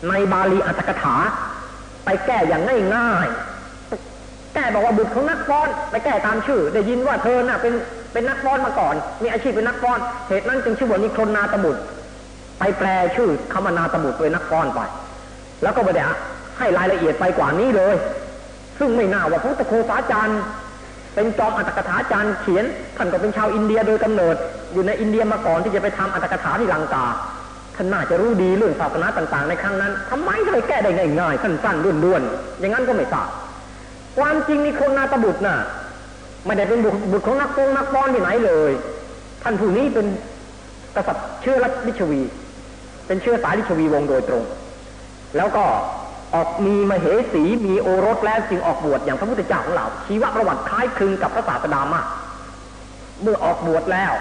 [0.09, 1.15] ในบาลีอัตถกถา
[2.05, 2.63] ไปแก้อย่าง
[2.95, 7.73] ง่ายๆ แก้บอกว่าบุตรของนักฟ้อน ไปแก้ตามชื่อ ได้ยินว่าเธอน่ะเป็น
[8.13, 11.81] เป็นนักฟ้อนมาก่อน มีอาชีพเป็นนักฟ้อน เหตุนั้นจึงชื่อว่านิคนนาตบุตร
[12.59, 14.79] ไปแปลชื่อคำนาตบุตรเป็นนักฟ้อนไป
[15.63, 16.03] แล้วก็ไม่ได้
[16.59, 17.95] ให้รายละเอียดไปกว่านี้เลย
[18.79, 20.41] ซึ่งไม่น่าว่าพุทธโคสาจารย์
[21.13, 22.65] เป็นจอมอัตถกถาจารย์เขียน
[22.97, 24.35] ท่านก็เป็นชาวอินเดียโดยกำเนิด
[24.73, 27.05] อยู่ในอินเดียมาก่อนที่จะไปทำอัตถกถาที่ลังกา
[27.75, 33.27] ท่านน่าจะรู้ดีเรื่องศาสนาต่าง ๆ ในครั้งนั้นทำไมถึงไปแก้ได้ง่ายๆสั้นๆด้วนๆอย่างนั้นก็ไม่ทราบ
[34.17, 35.57] ความจริงนี่คนนาตบุตรน่ะ
[36.45, 36.79] ไม่ได้เป็น
[37.11, 38.71] บุตรของนักฟงนักฟ้อนที่ไหนเลย
[39.43, 40.05] ท่านผู้นี้เป็น
[40.95, 42.21] กษัตริย์เชื้อรัชลิชวี
[43.07, 44.43] เป็นเชื้อสายลิชวีวงโดยตรง
[45.37, 45.65] แล้วก็
[46.35, 52.05] ออกมีมเหสีมีโอรสแล้วจึงออกบวชอย่างพระพุทธเจ้าของเรา ชีวประวัติคล้ายคลึงกับพระศาสดามาก
[53.21, 54.13] เมื่อออกบวชแล้ว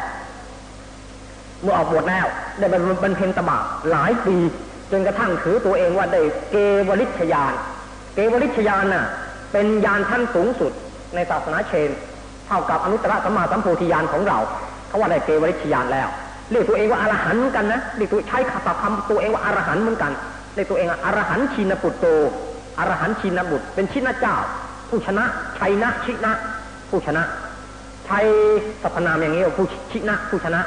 [1.62, 2.26] เมื่อออกบวชแล้ว
[2.58, 3.58] ได้บรรลุบรรเพ็ญตบะ
[3.90, 4.36] หลายปี
[4.90, 6.56] จนกระทั่งถือตัวเองว่าได้เก
[6.88, 7.52] วลิชยาน
[8.14, 9.06] เกวลิชยานน่ะ
[9.52, 10.72] เป็นยานท่านสูงสุด
[11.14, 11.90] ในศาสนาเชน
[12.46, 14.38] เท่ากับอนุตตรสัมมาสัมโพธิญาณของเรา
[14.88, 16.08] เขาว่าได้เกวลิชยานแล้ว
[16.50, 18.38] เรียกตัวเองว่าอรหันต์เหมือนกันนะเรียกตัวใช้
[18.82, 20.12] คำตัวเองว่าอรหันต์เหมือนกัน
[20.58, 22.04] เรียกตัวเองอรหันต์ชินปุตโต
[22.78, 24.36] อรหันต์ชินบุตรเป็นชินเจ้า
[24.88, 25.24] ผู้ชนะ
[25.58, 26.32] ชัยนะชินะ
[26.90, 27.22] ผู้ชนะ
[28.06, 28.18] ใช้
[28.82, 30.60] สรรพนามอย่างนี้ว่าผู้ชินะผู้ชนะ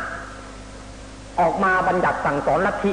[1.39, 2.91] ออกมาบัญญัติสั่งสอนลัทธิ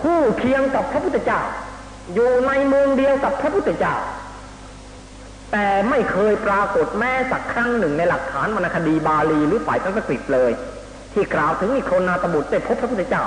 [0.00, 1.40] คู่เคียงกับพระพุทธเจ้า
[2.14, 3.94] อยู่ในเมืองเดียวกับพระพุทธเจ้า
[5.52, 10.50] แต่ไม่เคยปรากฏแม้สักครั้งหนึ่งในหลักฐานวรรณคดีบาลีหรือฝ่ายสันสกฤตเลย
[11.12, 13.24] ที่กล่าวถึงนิโครนาตบุตรได้พบพระพุทธเจ้า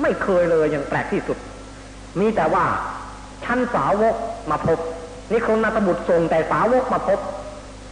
[0.00, 1.38] ไม่เคยเลยอย่างแปลกที่สุด
[2.20, 2.64] มีแต่ว่า
[3.44, 4.14] ชั้นสาวก
[4.50, 4.78] มาพบ
[5.32, 7.18] นิโครนาตบุตรส่งแต่สาวกมาพบ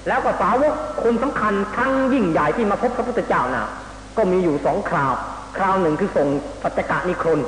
[0.08, 3.68] แล้วก็สาวกคนสำคัญครั้งยิ่งใหญ่ที่มาพบพระพุทธเจ้าน่ะ
[4.16, 5.12] ก็มีอยู่สองคราว
[5.56, 6.28] คราวหนึ่งคือส่ง
[6.62, 7.40] ปัจจกะนิครน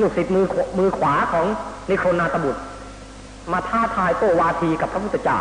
[0.00, 0.44] ลูกศิษย์มือ
[0.78, 1.46] มือขวาของ
[1.90, 2.60] นิครนาตบุตร
[3.52, 5.38] มาท้าทายโตวาทีกับพระพุทธเจ้า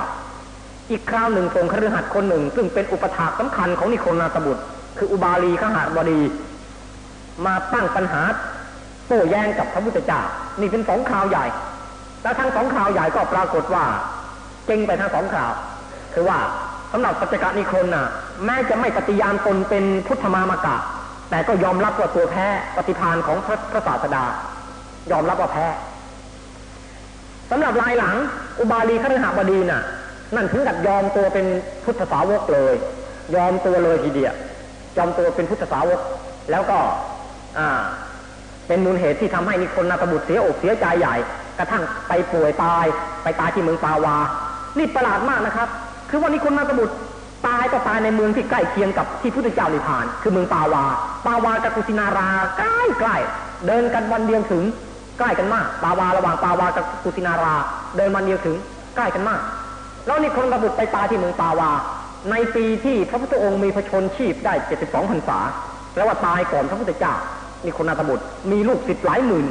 [0.91, 4.63] อีกคราวหนึ่งส่งคฤหัสถ์คนหนึ่ง ซึ่งเป็นอุปถากสำคัญของนิครนาตบุตร
[4.97, 6.21] คืออุบาลีขหาบดี
[7.45, 8.21] มาตั้งปัญหา
[9.07, 10.21] โต้แย้งกับพระพุทธเจ้า
[10.59, 11.45] นี่เป็นสองคราวใหญ่
[12.23, 13.85] แล้วทั้งสองคราวใหญ่ก็ปรากฏว่า
[14.65, 15.51] เก่งไปทั้งสองคราว
[16.13, 16.39] คือว่า
[16.91, 18.07] สำหรับปัจจกนิครนน่ะ
[18.45, 20.77] แม้จะไม่ปฏิญาณตนเป็นพุทธมามกะ
[21.29, 22.47] แต่ก็ยอมรับว่าตัวแพ้
[22.77, 24.23] ปฏิพานของพระพระศาสดา
[25.11, 25.65] ยอมรับว่าแพ้
[27.51, 28.15] สำหรับลายหลัง
[28.59, 29.81] อุบาลีคฤหบดีน่ะ
[30.35, 31.45] นั่นถึงกับยอมตัวเป็น
[31.83, 32.75] พุทธสาวกเลย
[33.35, 34.33] ยอมตัวเลยทีเดียว
[34.97, 35.99] ยอมตัวเป็นพุทธสาวก
[36.51, 36.79] แล้วก็
[37.57, 37.69] อ่า
[38.67, 41.15] เป็นมูลเหตุที่ทำให้นิคนนาตบุตรเสียอกเสียใจใหญ่
[41.59, 42.85] กระทั่งไปป่วยตาย
[43.23, 44.15] ไปตายที่เมืองปาวา
[44.77, 45.67] นี่ประหลาดมากนะครับ
[46.09, 46.95] คือว่านิคนนาตบุตร
[47.47, 50.83] ตายก็ตายในเมืองที่ใกล้เคียงกับที่พุทธเจ้านิพพาน คือเมืองปาวา
[51.25, 53.15] ปาวากับกุสินาราใกล้ใกล้
[53.67, 54.63] เดินกันวันเดียวถึง
[55.19, 57.55] ใกล้กันมาก ปาวาระหว่างปาวากับกุสินารา
[57.97, 58.55] เดินวันเดียวถึง
[58.95, 59.41] ใกล้กันมาก
[60.05, 61.71] แล้วนิคนนาตบุตรไปตายที่เมืองปาวา
[62.31, 65.39] ในปีที่พระพุทธองค์มีพระชนชีพได้ 72พรรษา
[65.99, 67.15] แปลว่าตายก่อนพระพุทธเจ้า
[67.65, 69.45] นิคนนาตบุตรมีลูกศิษย์หลายหมื่น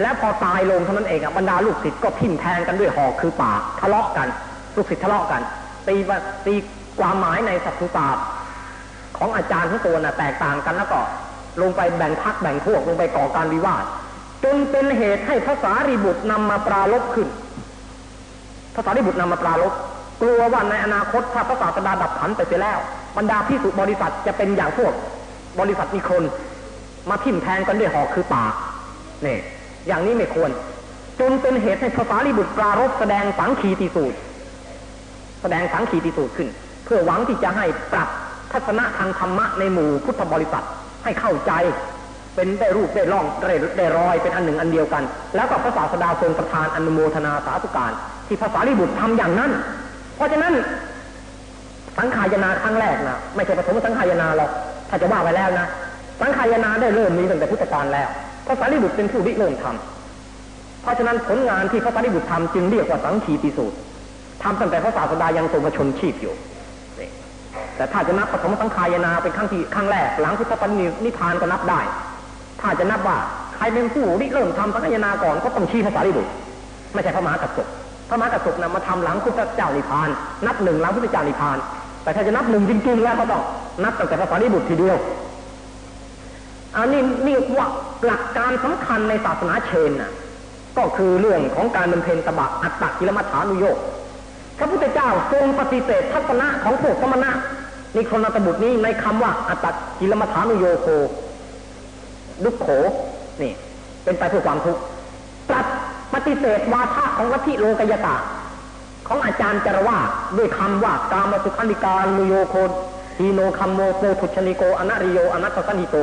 [0.00, 4.28] และพอตายลงเท่านั้นเองอะบรรดาลูกศิษย์ก็ทิ่มแทงกันด้วยหอกคือปากทะเลาะกัน
[4.76, 5.42] ลูกศิษย์ทะเลาะกัน
[5.88, 5.96] ตี
[6.46, 6.54] ตี
[7.00, 8.08] ความหมายในสัพพุตา
[9.18, 11.00] ของอาจารย์ทั้งตัวน่ะแตกต่างกันแล้วก็
[11.62, 13.84] ลงไปแบ่งพักแบ่งพวกลงไปก่อการวิวาท
[14.44, 17.28] จนเป็นเหตุให้ภาษารีบุตรนำมาปราลบขึ้น
[18.74, 19.72] ภาษารีบุตรนำมาปราลบ
[20.20, 22.78] กลัวว่าในอนาคตถ้าพระศาสดาดับขันไปเสียแล้ว
[23.16, 24.92] บรรดาพิสุบริษัทจะเป็นอย่างพวก
[25.60, 26.22] บริษัทนิคน
[27.10, 28.54] มาทิ่มแทงกันด้วยหอกคือปาก
[29.26, 29.38] นี่
[29.86, 30.50] อย่างนี้ไม่ควร
[31.20, 34.18] จนเป็นเหตุให้ภาษารีบุตรปรารบแสดงสังคีติสูตร
[35.42, 36.48] แสดงสังคีติสูตรขึ้น
[36.84, 38.08] เพื่อหวังที่จะให้ปรับ
[38.52, 40.64] ทัศนะทางธรรมะในหมู่พุทธบริษัท
[41.04, 41.52] ให้เข้าใจ
[42.34, 45.02] เป็นได้รูปได้ร่องได้ได้รอยเป็นอันหนึ่งอันเดียวกัน
[45.34, 47.92] แล้วก็พระศาสดาทรงประทานอนุโมทนาสาธุการ
[48.26, 49.50] ที่ภาษารีบุตรทำอย่างนั้น
[50.16, 50.54] เพราะฉะนั้น
[51.98, 54.50] สังขายนาครั้งแรกนะไม่ใช่ปฐมสังขายนาหรอก
[54.92, 55.68] ถ้าจะว่าไปแล้วนะ
[56.20, 58.08] สังขายนาได้เริ่มมีตั้งแต่พุทธกาลแล้ว
[58.46, 63.76] พระสารีบุตรเป็นผู้ริเริ่มทำเพราะฉะนั้นผลงานที่พระสารีบุตรทำจึงเรียกว่าสังขีติสูตร
[64.42, 66.34] ทำตั้งแต่พระศาสดายังทรงพระชนชีพอยู่
[67.76, 71.80] แต่ถ้าจะนับปฐมสังขายนาเป็นครั้งที่ครั้งแรกหลังพุทธปณินิพานก็นับได้
[72.60, 73.16] ถ้าจะนับว่า
[73.56, 76.30] ใครเป็นผู้ริเริ่มทำสังขายนาก่อนก็ต้องชี้พระสารีบุตร
[76.94, 77.66] ไม่ใช่พระมหากัสสป
[78.08, 80.08] พระมหากัสสปนะมาทำหลังพุทธเจ้านิพาน
[80.46, 81.58] นับหนึ่งหลังพุทธเจ้านิพาน
[82.02, 83.42] แต่ถ้าจะนับหนึ่งจริงๆแล้วก็ต้อง
[83.84, 84.96] นับตั้งแต่พระสารีบุตรทีเดียว
[86.76, 87.68] อันนี้นี่ว่า
[88.06, 90.12] หลักการสำคัญในศาสนาเชนน่ะ
[90.78, 93.76] ก็คือเรื่องของการบำเพ็ญตบะอัตตกิลมัฐานุโยก
[94.58, 97.30] พระพุทธเจ้าทรงปฏิเสธทัศนะของพวกสมณะ
[97.96, 99.66] นิครนถบุตรนี้ในคำว่าอัตต
[100.00, 100.86] กิลมถานุโยโค
[102.44, 102.66] ทุกโข
[103.42, 103.52] นี่
[104.04, 104.80] เป็นไปเพื่อความทุกข์
[105.48, 105.66] ตรัส
[106.14, 108.16] ปฏิเสธวาทะของลัทธิโลกายตา
[109.08, 109.98] ของอาจารย์จารวาก
[110.36, 112.54] ด้วยคำว่ากามสุขัลลิกานุโยโค
[113.16, 115.96] หีโนคัมโมโปถุชชนิโกอนริโยอนัตถสัญหิโต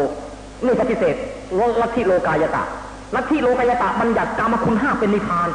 [0.66, 1.16] นี่ปฏิเสธ
[1.82, 2.64] ลัทธิโลกายตา
[3.16, 5.50] ลัทธิโลกายตาบัญญัติกามคุณห้าเป็นนิพาน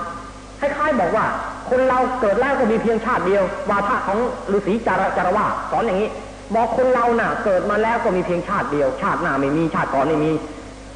[0.61, 1.25] คล้ายๆบอกว่า
[1.71, 4.19] คนเราเกิดแล้วก็มีเพียงชาติเดียว วาทะของ
[4.57, 6.09] ฤาษีจารจารว่าสอนอย่างนี้
[6.55, 10.33] บอกคนเราน่ะ เกิดมาแล้วก็มีเพียงชาติเดียว ชาติหน้าไม่มีชาติก่อนไม่มี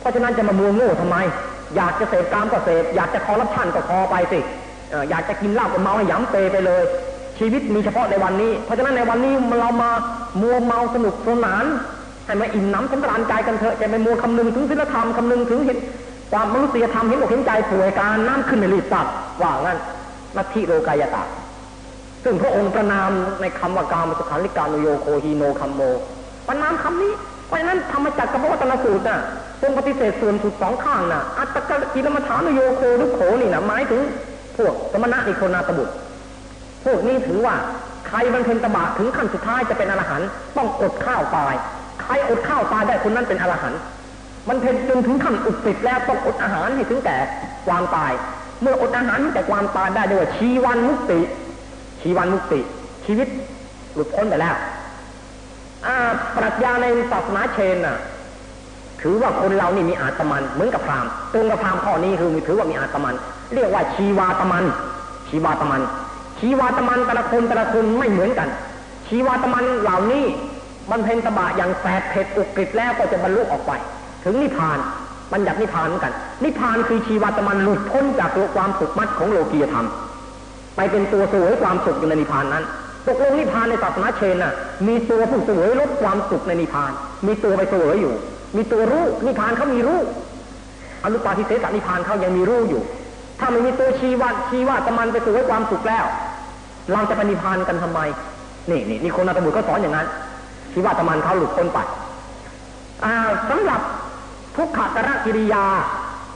[0.01, 1.17] เพราะฉะนั้นจะมามัวโง่ทำไม
[1.77, 4.39] อยากจะเสพกามก็เสพอยากจะคอรับชันก็คอไปสิ
[5.11, 6.83] อยากจะกินเหล้าก็เมาให้ย้ำเปไปเลย
[7.38, 9.90] ชีวิตมีเฉพาะในวันนี้ เพราะฉะนั้นในวันนี้เรามา
[10.40, 11.64] มัวเมาสนุกสนาน
[12.27, 15.79] ให้มาอิ่มน้ำสำราญใจกันเถอะจะไม่มัวคำนึงถึงศีลธรรมคำนึงถึงเห็น
[16.33, 19.07] ความมนุษยธรรมเห็นอกเห็นใจป่วยการน้ำขึ้นในรีบตัด
[19.42, 19.79] ว่างั้น
[20.37, 21.22] นัทธิโลกายตา
[22.24, 25.81] ซึ่งพระองค์ประนามในคำว่ากามสุขันลิกานุโยโคฮีโนคัมโม
[26.48, 27.12] ประนามคำนี้
[27.46, 29.18] เพราะฉะนั้นธรรมจักรกับวัตนสูตรน่ะ
[29.61, 34.03] ทรงปฏิเสธส่วนสุดสองข้างน่ะอัตตกกิลมัฐานุโยโคลุโขนี่นะหมายถึง
[34.59, 35.94] พวกสมณะนิโคนาตบุตร
[36.85, 37.55] พวกนี้ถือว่า
[38.09, 41.55] ใครบรรเพ็ญตบะถึงขั้นสุดท้ายจะเป็นอรหันต์ต้องอดข้าวตาย
[42.03, 43.81] ใครอดข้าวตายได้คนนั้นเป็นอรหันต์
[44.49, 47.16] มันเพ็ญจนถึงขั้นอุดติดแล้วต้องอดอาหารให้ถึงแก่
[47.66, 48.12] ความตาย
[48.62, 51.21] เมื่ออดอาหารแต่ความตายได้ด้วยชีวันมุติ
[52.01, 52.61] ชีวันมุติ
[53.05, 53.29] ชีวิต
[53.94, 54.57] หลุดพ้นไปแล้ว
[56.37, 57.97] ปรัชญาในศาสนาเชนน่ะ
[59.03, 63.14] ถือว่าคนเรานี่มีอาตมันเหมือนกับพราหมณ์ตรงกับพราหมณ์ข้อนี้คือมีถือว่ามีอาตมัน
[63.55, 64.65] เรียกว่าชีวาตมัน
[65.29, 65.83] ชีวาตมัน
[66.39, 68.49] ชีวาตมันแต่ละคนแต่ละคนไม่เหมือนกัน
[69.09, 70.25] ชีวาตมันเหล่านี้
[70.91, 73.73] บรรเพ็ญตบะอย่างแสบเผ็ดอุกฤษแล้วก็จะบรรลุออกไป
[74.25, 74.79] ถึงนิพพาน
[75.33, 79.87] บัญญัตินิพพานเหมือนกัน นิพพานคือชีวาตมันหลุดพ้นจากตัวความสุขมัดของโลกียธรรม
[80.77, 82.65] ไปเป็นตัวสวยความสุขอยู่ในนิพพานนั้น
[83.07, 84.55] ตกลงนิพพานในศาสนาเชนน่ะ
[84.89, 86.93] มีตัวผู้เสวยลดความสุขในนิพพาน
[87.27, 88.15] มีตัวไปเสวยอยู่
[88.57, 90.01] มีตัวรู้นิพพานเขามีรู้
[91.05, 92.83] อนุปาทิเสสนิพพานเขายังมีรู้อยู่
[93.38, 96.05] ถ้าไม่มีตัวชีวัตชีวะตะมันไปสวยความสุขแล้ว
[96.92, 98.01] เราจะไปนิพานกันทำไม
[98.70, 100.07] นี่นี่นี่คนนัตบุตก็สอนอย่างนั้น
[100.72, 101.79] ชีวะตะมันเขาหลุดพ้นไป
[103.51, 103.81] สำหรับ
[104.57, 105.64] ทุกขตระกิริยา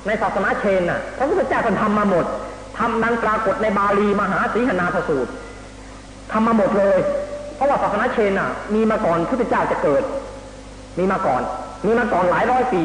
[0.07, 2.25] ในศาสนาเชนน่ะพระพุทธเจ้าท่านทำมาหมด
[2.79, 5.31] ทำดังปรากฏในบาลีมหาสีหนาทสูตร
[6.33, 6.99] ทำมาหมดเลย
[7.57, 10.03] เพราะว่าศาสนาเชนอะ มีมาก่อนพุทธเจ้าจะเกิด
[10.99, 11.43] มีมาก่อน
[11.87, 12.83] มีมาก่อนหลายร้อยปี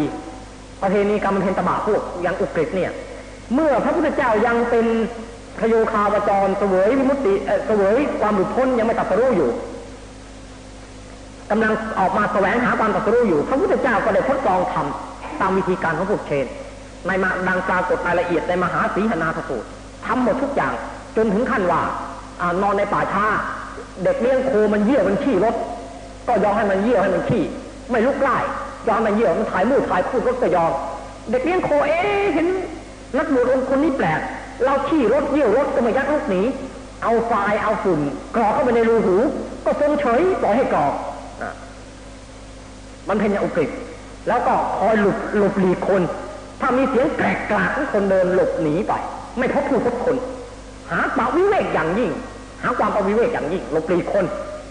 [0.82, 2.92] ประเพณีกรรมเพนตบะพวกอย่างอุกฤษเนี่ย
[3.54, 4.86] เมื่อพระพุทธเจ้ายังเป็น
[5.60, 7.34] พโยคาวจรเสวยวิมุตติ
[7.66, 9.50] เสวยความหลุดพ้นยังไม่ตัดสรู้อยู่
[11.52, 16.46] กำลังออกมาแสวงหาความตัดสรู้อยู่ พระพุทธเจ้าก็ได้ทดลองทำตามวิธีการของพวกเชน
[17.08, 19.68] ในมาดังปรากฏรายละเอียดในมหาสีหนาทสูตร
[20.06, 20.74] ทำหมดทุกอย่าง
[21.16, 21.82] จนถึงขั้นว่า
[22.62, 23.26] นอนในป่าช้า
[24.04, 25.56] เด็กเลี้ยงโคมันเยี่ยวมันขี้รถ
[26.28, 27.44] ก็ยอมให้มันเยี่ยวให้มันขี้
[27.92, 28.38] ไม่ลุกไล่
[28.88, 30.72] ยอมมันเยี่ยวมันถ่ายมูดถ่ายคูดรถก็ยอม
[31.32, 32.00] เด็กเลี้ยงโคเอ๊
[32.34, 32.48] เห็น
[33.16, 34.20] นักบวชองคนนี้แปลก
[34.64, 36.42] เราขี้รถเยี่ยวรถก็ไม่ยักลุกหนี
[37.04, 38.00] เอาไฟเอาฝุ่น
[38.36, 39.16] กรอกเข้าไปในรูหู
[39.66, 40.94] ก็ทรงเฉยปล่อยให้กรอก
[43.10, 43.70] มันเป็นอย่างอุกฤษ
[44.28, 46.02] แล้วก็คอยหลบหลบหลีกคน
[46.62, 48.94] ถ้ามีเสียงแกรกกลากคนเดินหลบหนีไป
[49.38, 50.16] ไม่พบผู้พบคน
[50.90, 52.12] หาป่ามวิเวกอย่างยิ่ง
[52.62, 54.26] หาความปวิเวกอย่างยิ่งหลบหลีกคน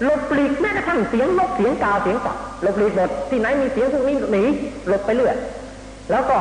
[0.04, 4.42] หลบหลีกแม้กระทั่งเสียงนกเสียงกาเสียงสัตว์หลบหลีกหมดที่ไหนมีเสียงพวกนี้หนี
[4.88, 5.36] หลบไปเรื่อย
[6.10, 6.38] แล้วก็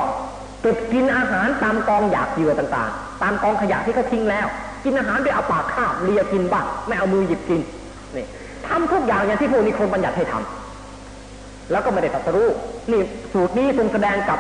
[0.66, 4.48] เก็บกินอาหารตามกองหยาบเหยื่อต่างๆ ตามกองขยะที่เขาทิ้งแล้ว
[4.84, 7.62] กินอาหารไปเอาปากคาบเลียกินบ้างไม่เอามือหยิบกิน
[8.16, 8.26] นี่
[8.68, 12.48] ทำทุกอย่างอย่างที่พวกนี้คนบัญญัติให้ทำแล้วก็ไม่ได้ตัดสู้
[12.92, 13.02] นี่
[13.34, 14.40] สูตรนี้ทรงแสดงกับ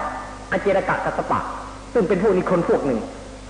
[0.51, 1.39] อาเจรกะกัสปะ
[1.93, 2.99] ซึ่งเป็นพวกนี้คนพวกหนึ่ง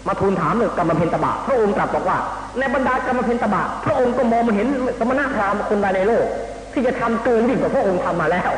[0.08, 2.18] มาทูลถามเรื่องกรรมเพนตบะพระองค์ตรัสบอกว่า
[2.60, 4.68] ในบรรดากรรมเพนตบะพระองค์ก็มองมาเห็น
[5.00, 6.26] สมณะพราหมณ์คนใดในโลก
[6.74, 8.52] ที่จะทำเกินยิ่งกว่าพระองค์ทำมาแล้ว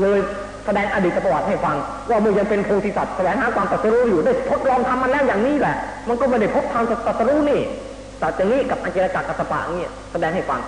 [0.00, 0.18] เลย
[0.66, 1.76] แสดงอดีตประวัติให้ฟัง
[2.10, 5.76] ว่าเมื่อยังเป็นโพธิสัตว์แสวงหาความตรัสรู้อยู่ได้ทดลองทำมันแล้วอย่างนี้แหละ
[6.08, 7.60] มันก็ไม่ได้พบทางตรัสรู้นี่
[8.18, 10.60] แต่อย่างนี้กับอัจฉริยะกัสปะนี่แสดงให้ฟัง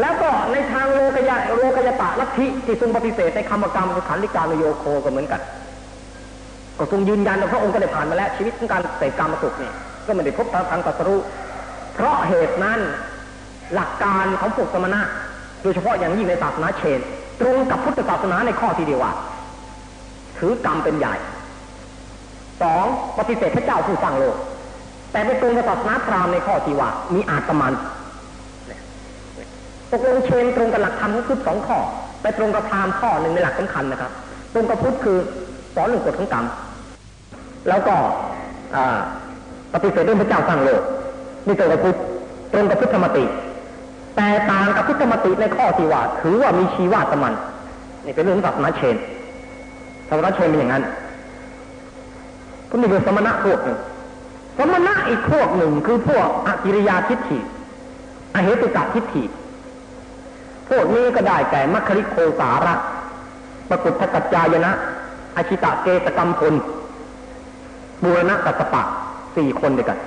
[0.00, 5.40] แล้วก็ในทางโลกยะโลกยตะลัทธิที่ทรงปฏิเสธในคำกรรมขันลิการโยโคก็เหมือนกัน
[6.78, 9.74] ก็ทรงยืนยันว่าพระองค์ก็ได้ผ่านมาแล้วชีวิตของการเสกกรรมสุขเนี่ย
[10.06, 11.20] ก็ไม่ได้พบทางทางตัสรู้
[11.94, 12.80] เพราะเหตุนั้น
[13.74, 15.00] หลักการของพวกสมณะ
[15.62, 17.00] โดยเฉพาะอย่างยิ่งในศาสนาเชน
[17.40, 19.12] ตรงกับพุทธศาสนาในข้อที่เดียวว่า
[20.38, 21.14] ถือกรรมเป็นใหญ่
[22.62, 22.84] สอง
[23.18, 24.36] ปฏิเสธพระเจ้าผู้สร้างโลก
[25.12, 27.72] แต่ไปตรงกับศาสนาพราหมณ์ในข้อที่ว่า มีอาตมัน
[29.90, 31.78] ตกลงเชนตรงกับหลักธรรมของพุทธสองข้อ
[32.22, 34.10] ไปตรงกับพราหมณ์ข้อหนึ่งในหลักสำคัญนะครับ
[34.52, 35.18] ตรงกับพุทธคือ
[35.74, 36.44] สอนเรื่องกฎของกรรม
[37.68, 37.94] แล้วก็
[39.72, 40.82] ปฏิเสธเรื่องพระเจ้าสร้างโลก
[41.46, 41.96] นี่ตรงกับพุทธ
[42.52, 43.24] ตรงกับพุทธธรรมติ
[44.16, 47.34] แต่ต่างกับพุทธมติในข้อที่ว่าถือว่ามีชีวาสมัน
[48.04, 48.96] นี่เป็นเรื่องศาสนาเชน
[50.08, 50.84] ศาสนาเชนเป็นอย่างนั้น
[52.70, 53.78] ก็มีเรื่องสมณะพวกหนึ่ง
[54.58, 57.38] สมณะอีกพวกหนึ่งคือพวกอกิริยาทิฏฐิ
[58.34, 59.24] อเหตุกะทิฏฐิ
[60.68, 62.74] พวกนี้ก็ได้แก่มัคคิโคสาระ
[63.68, 64.72] ประกุทกัจจายนะ
[65.36, 66.54] อาชิตะเกตกรรมพล
[68.02, 68.82] บูรณะกัสปะ
[69.36, 69.98] สี่คนด้วยกัน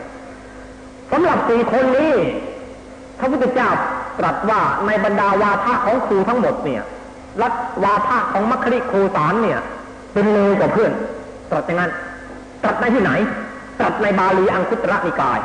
[1.11, 2.13] สำหรับสี่คนนี้
[3.19, 3.69] พระพุทธเจ้า
[4.19, 6.83] ตรัสว่าในบรรดาวาทะของครูทั้งหมดเนี่ย
[7.41, 9.59] รัตวาทะของมัคคิโคสารเนี่ย
[10.13, 10.91] เป็นเลวกว่าเพื่อน
[11.51, 11.91] ตรัสอย่างนั้น
[12.63, 13.11] ตรัสในที่ไหน
[13.79, 15.39] ตรัสในบาลีอังคุตระนิกาย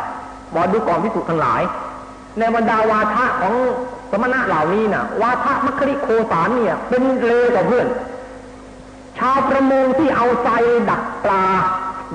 [0.54, 1.62] บอดูกอนพิสุทั้งหลาย
[2.38, 3.54] ในบรรดาวาทะของ
[4.10, 7.86] สมณะเหล่านี้นะ่ะวาทะมัคคิโคสารเนี่ย เป็นเลวกว่าเพื่อน
[9.18, 10.50] ชาวประมงที่เอาใจ
[10.90, 11.44] ดักปลา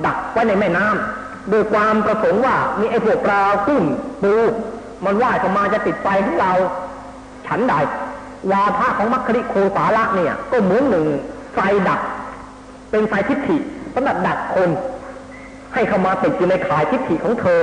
[0.06, 3.82] ดักไว้ในแม่น้ำโดยความประสงค์ว่ามีไอ้พวกปลากุ้ง
[4.22, 4.34] ปู
[5.04, 6.52] มันว่ายเข้ามาจะติดไฟของเรา
[7.46, 7.74] ฉันใด
[8.50, 11.06] วาทะของมัคคิโคสาระเนี่ย ก็เหมือนหนึ่ง
[11.54, 12.00] ไฟดัก
[12.90, 13.56] เป็นไฟทิฏฐิ
[13.94, 14.70] สำหรับดักคน
[15.74, 17.60] ให้เข้ามาติดอยู่ในขายทิฏฐิของเธอ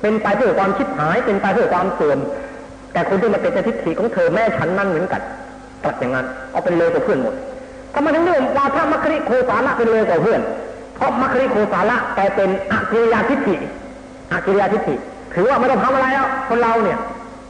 [0.00, 2.18] เป็นไปเพื่อความชิดหาย เป็นไปเพื่อความเสื่อม
[2.92, 5.22] แต่คนที่มาเป็นทิฏฐิของเธอแม่ฉันนั่นเหมือนกัน
[5.84, 7.34] ตรัสอย่างนั้นเอาเป็นเลวกว่าเพื่อนหมด
[7.94, 10.40] ทำไมถึงเรื่องวาทมัคคิโคสาระเป็นเลวกว่าเพื่อน
[10.94, 13.54] เพราะมัคคิโคสาระแต่เป็นอกิริยาทิฏฐิ
[14.32, 14.94] อกิริยาทิฏฐิ
[15.34, 16.98] ถือว่าไม่ต้องทำอะไรแล้วคนเราเนี่ย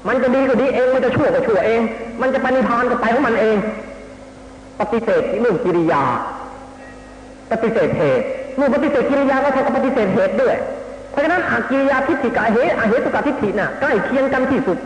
[0.08, 1.80] มันจะดีก็ดีเอง มันจะชั่วก็ชั่วเอง
[2.20, 3.56] มันจะปณิพานก็ไปของมันเอง
[4.80, 6.02] ปฏิเสธเรื่องกิริยา
[7.50, 8.24] ปฏิเสธเหตุ
[8.56, 10.56] เมื่อปฏิเสธกิริยาก็เท่ากับปฏิเสธเหตุด้วย
[11.10, 14.78] เพราะฉะนั้นอากิริยาทิฏฐิกับเหตุอเหตุกับทิฏฐิน่ะใกล้เคียงกันที่สุด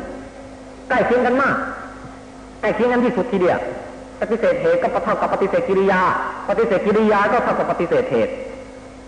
[0.89, 1.55] ใกล้เคียงกันมาก
[2.61, 3.59] ใกล้เคียงกันที่สุดทีเดียว
[4.21, 6.01] ปฏิเสธเหตุก็เท่ากับปฏิเสธกิริยา
[6.49, 8.33] ปฏิเสธกิริยาก็เท่ากับปฏิเสธเหตุ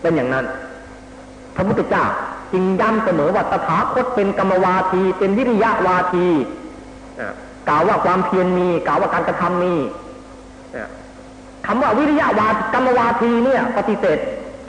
[0.02, 0.44] เป็นอย่างนั้น
[1.56, 2.04] พระพุทธเจ้า
[2.52, 6.26] จึงย้ำเสมอว่าตถาคตเป็นกรรมวาที เป็นวิริยะวาที
[7.68, 9.74] กล่าวว่าความเพียรมีกล่าวว่าการกระทำมี
[11.66, 14.18] คำว่าวิริยะวากรรมวาทีเนี่ย ปฏิเสธ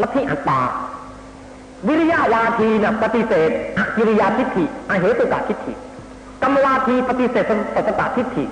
[0.02, 0.62] ลัทธิอัตตา
[1.88, 3.50] วิริยะวาทีเนี่ยปฏิเสธ
[3.98, 5.74] กิริยาทิฏฐิอเหตุกะทิฏฐิ
[6.42, 7.44] กรรมวาทีปฏิเสธ
[7.76, 8.46] สัตตทิฏฐิ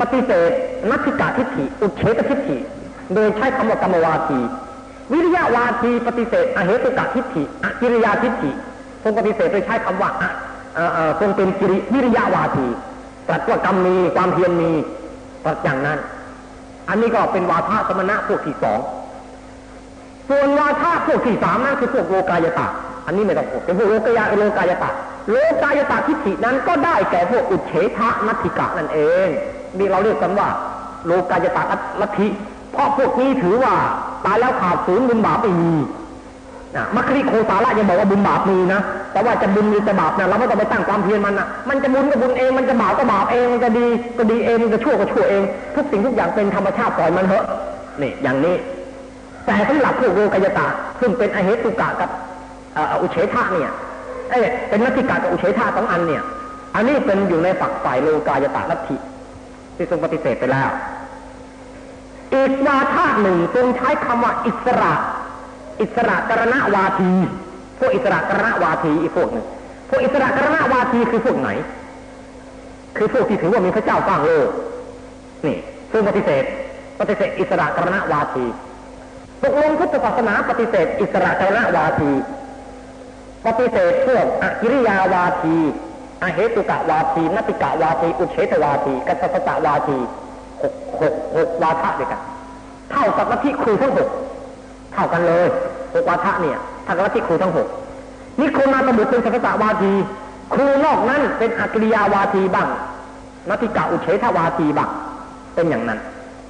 [0.00, 0.50] ปฏิเสธ
[0.90, 2.56] นัตถิกาทิฏฐิ อุเฉตทิฏฐิ
[3.14, 4.38] โดยใช้คำว่ากรรมวาที
[5.12, 8.50] วิริยะวาทีปฏิเสธอเหตุกะทิฏฐิอกิริยาทิฏฐิ
[9.02, 10.10] คงปฏิเสธโดยใช้คำว่า
[11.18, 12.66] คงเป็นกิริวิริยะวาที
[13.28, 14.70] ตรัสว่ากรรมมีความเพียรมี
[15.44, 15.98] ตรัสอย่างนั้น
[16.88, 18.80] อันนี้ก็เป็นวาทะสมณะพวกที่สอง
[20.28, 22.66] ส่วนวาทะพวกที่สามนั่นคือพวกโลกายตะ
[23.06, 24.90] อันนี้ไม่ต้องพูดเป็นพวกโลกายะโลกายตะ
[25.30, 29.28] โลกายตะทิฏฐินั้นก็ได้แก่พวกอุเฉทะนัติกะนั่นเอง
[29.78, 30.48] นี่เราเรียกกันว่า
[31.06, 31.62] โลกายตะ
[32.00, 32.28] ลัทธิ
[32.76, 33.74] เพราะพวกนี้ถือว่า
[34.26, 35.72] ตายแล้วขาดศูนย์บุญบาปไม่มี
[36.96, 38.80] มัคคิโคสาระยังบอกว่าบุญบาปมีนะ
[39.12, 43.86] แต่ว่าจะบุญหรือจะบาปเนี่ยเราไม่ต้องไปตั้งความเพียรมันนะมันจะบุญก็บุญเองมันจะบาปก็บาปเองมันจะดี
[44.18, 45.42] ก็ดีเองมันจะชั่วก็ชั่วเอง
[45.74, 47.44] ทุกสิ่งทุกอย่างเป็นธรรมชาติปล่อยมันเถอะ
[48.02, 48.56] นี่อย่างนี้
[49.44, 50.66] แต่สำหรับพวกโลกายตา
[51.00, 52.10] ซึ่งเป็นอเหตุกะกับ
[53.02, 53.70] อุเฉทะเนี่ย
[54.30, 56.22] เอ้เป็นนัตถิกากับอุเฉทาสองอันเนี่ย
[56.74, 58.96] อันนี้เป็นอยู่ในฝักฝ่ายโลกายตาลัทธิ
[59.76, 60.68] ที่ทรงปฏิเสธไปแล้ว
[62.34, 64.94] อีกวาทะหนึ่งทรงใช้คำว่าอิสระ
[65.80, 67.12] อิสระกรณวาที
[67.78, 69.46] พวกอิสระกรณวาทีอีกพวกหนึ่ง
[69.88, 71.50] พวกอิสระกรณวาทีคือพวกไหน
[72.96, 74.48] คือพวกที่ถือว่ามีพระเจ้าสร้างโลก
[75.46, 75.56] นี่
[75.92, 76.44] ซึ่งปฏิเสธ
[77.00, 78.46] ปฏิเสธอิสระกรณวาที
[79.42, 82.12] ตกลงพุทธศาสนาปฏิเสธ อิสระกรณวาที
[83.46, 85.56] ปฏิเสธพวกอกิริยาวาที
[86.22, 89.98] อเหตุกะวาทีนติกะวาที อุเฉทวาทีกัสสตะวาที
[90.62, 92.20] หกหกหกวาทะด้วยกัน
[92.90, 94.08] เท่ากับลัทธิครูทั้งหก
[94.92, 95.46] เท่ากันเลย
[95.94, 97.66] หกวาทะเนี่ยเท่ากับลัทธิครูทั้งหก
[98.40, 99.92] นี่คนมาตบุตรเป็นสัตตะวาที
[100.54, 102.68] ครูนอกนั้นเป็นอกริยาวาทีบ้าง
[103.48, 104.90] นติกะอุเฉทวาทีบ้าง
[105.54, 105.98] เป็นอย่างนั้น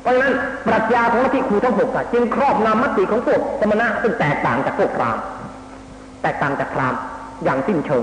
[0.02, 0.34] เพราะฉะนั้น
[0.66, 5.22] ปรัชญาของลัทธิครูทั้งหกจึงครอบนำมติของพวกสมณะซึ่งแตกต่างจากพวกพราหมณ์
[6.22, 7.00] แตกต่างจากพราหมณ์
[7.44, 8.02] อย่างสิ้นเชิง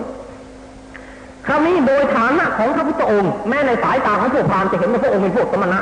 [1.47, 5.79] คราวนี้โดยฐานะของพระพุทธองค์แม้ในสายตาของพวกพราหมณ์จะเห็นว่าพระองค์เป็นพวกสมณะ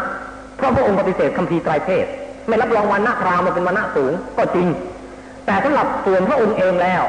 [0.58, 2.06] เพราะพระองค์ปฏิเสธคำพีไตรเพศ
[2.48, 4.68] ไม่รับรองวันณะพราหมณ์มาเป็นวันณะสูงก็จริง
[5.46, 7.02] แต่สำหรับส่วนพระองค์เองแล้ว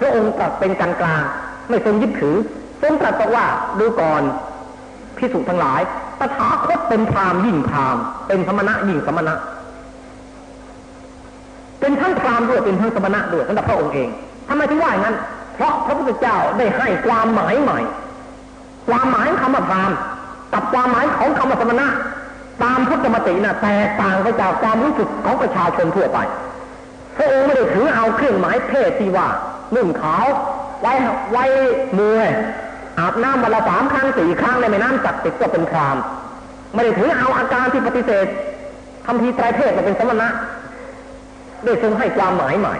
[0.00, 1.22] พระองค์ตรัสเป็นกลางกลาง
[1.68, 2.36] ไม่ทรงยึดถือ
[2.82, 3.44] ทรงตรัสว่า
[3.78, 4.22] ดูก่อน
[5.16, 5.80] พิสุทั้งหลาย
[6.20, 9.34] ตถาคตเป็นพราหมณ์ยิ่งพราหมณ์เป็นสมณะยิ่งสมณะ
[11.80, 14.08] เป็นทั้งพราหมณ์ด้วยเป็นทั้งสมณะด้วยสำหรับพระองค์เอง
[14.48, 15.16] ทำไมถึงว่าอย่างนั้น
[15.56, 17.80] เพราะพระพุทธเจ้าได้ให้ความหมายใหม่
[18.88, 19.92] ความหมายคำว่าพราม
[20.52, 21.88] กับความหมายของคำว่าสมณะ
[22.62, 26.18] ตามพุทธมตินะ่ะแตกต่างไปจากความรู้สึกของประชาชนทั่วไป
[27.16, 29.28] พระองค์ไม่ได้ถือเอาเครื่องหมายเพศที่ว่า
[29.74, 30.26] นุ่งขาว
[30.82, 30.92] ไว้
[31.32, 31.44] ไว้
[31.98, 32.20] มือ
[32.98, 35.96] อาบน้ำวันละสามครั้งสี่ครั้งในแม่น้ำจักติดก็เป็นคราม
[36.74, 38.26] ไม่ได้ถือเอาอาการที่ปฏิเสธ
[39.06, 40.28] คำพีไตรเพศมาเป็นสมณะ
[41.64, 42.74] ได้ทรงให้ความหมายใหม่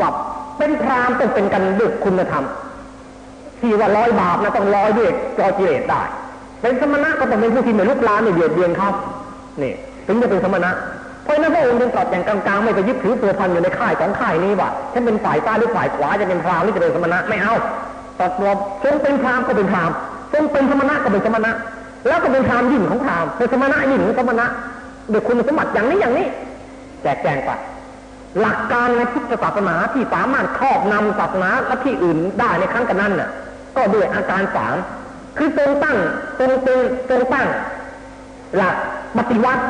[0.00, 0.10] ว่า
[0.58, 2.44] เป็นพรามต้องเป็นกันด้วยคุณธรรม
[3.60, 6.02] ที่ว่าร้อยบาปนะต้องร้อยด้วยจอจิเลตได้
[6.62, 8.90] เป็นสมณะก็ต้องเป็นผู้ที่ไม่ลุกลามไม่เบียดเบียนเขา
[9.62, 9.72] นี่
[10.06, 10.70] ถึงจะเป็นสมณะ
[11.24, 17.54] เพราะนั้นพระองค์จึงตรัสอย่างกลางๆไม่ไปยึดถือตัวพันอยู่ในค่ายของค่ายนี้ว่าฉันเป็นฝ่ายซ้ายหรือฝ่ายขวาจะเป็นพรามหรือจะเป็นสมณะไม่เอา
[18.18, 19.90] ตรัว่าทรงเป็นพรามก็เป็นพราม
[20.32, 21.52] ทรงเป็นสมณะก็เป็นสมณะ
[22.08, 24.46] แล้วก็เป็นพรามยิ่งของพรามเป็นสมณะยิ่งของสมณะ
[25.12, 26.26] ด้วยคุณสมบัติอย่างนี้อย่างนี้
[27.02, 27.50] แจกแจงไป
[28.40, 33.30] หลักการในพุทธศาสนาที่สามารถครอบนำศาสนาและที่อื่นได้ในครั้งกันนั้นน่ะ
[33.76, 34.76] ก็ด้วยอาการสาม
[35.38, 35.98] คือทรงตั้ง
[36.38, 37.48] ทรงเป็นทรงตั้ง
[38.56, 38.76] หลัก
[39.18, 39.64] ปฏิวัติ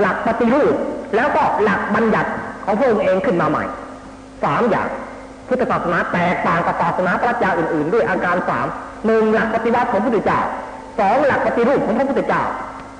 [0.00, 0.74] หลักปฏิรูป
[1.16, 2.30] แล้วก็หลักบัญญัติ
[2.64, 3.64] ของพระองค์เองขึ้นมาใหม่
[4.44, 4.88] สามอย่าง
[5.48, 8.66] พุทธศาสนาแตกต่างกับศาสนาปรัชญาอื่น ๆ ด้วยอาการสาม
[9.06, 10.40] หนึ่งหลักปฏิวัติของพระพุทธเจ้า
[10.98, 12.42] สองหลักปฏิรูปของพระพุทธเจ้า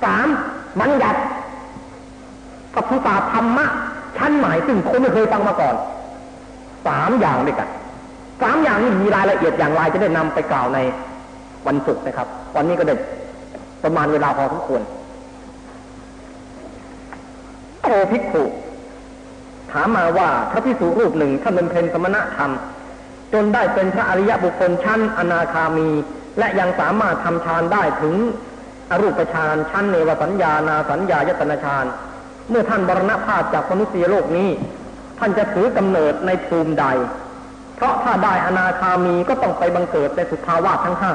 [0.03, 0.27] สาม
[0.79, 1.19] บัญญัติ
[2.75, 3.65] กับภาษาธรรมะ
[4.17, 5.75] ชั้นใหม่ซึ่งคนไม่เคยฟังมาก่อน
[6.87, 7.69] สามอย่างด้วยกัน
[8.41, 10.79] สามอย่างนี้มีรายละเอียดอย่างไรจะได้นำไปกล่าวใน
[11.67, 12.95] วันศุกร์นะครับ วันนี้ก็ได้
[13.83, 14.81] ประมาณเวลาพอสมควร
[17.81, 18.43] โอภิกขุ
[19.71, 22.51] ถามมาว่าพระพิสุรูปหนึ่งท่านเป็นเพนสมณธรรม
[23.33, 25.89] จนได้เป็นพระอริยบุคคลชั้นอนาคามี
[26.39, 28.15] และยังสามารถทำฌานได้ถึง
[28.91, 31.85] อรูปฌานชั้นเนวสัญญานาสัญญายตนะฌาน
[32.49, 34.49] เมื่อท่านบรณภาพจากมนุษยโลกนี้
[35.19, 36.85] ท่านจะถือกำเนิดในภูมิใด
[37.75, 41.13] เพราะถ้าได้อนาคามีก็ต้องไปบังเกิดในสุทาวาสทั้งห้า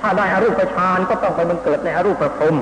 [0.00, 2.56] ถ้าได้อรูปฌานก็ต้องไปบังเกิดในอรูปพรม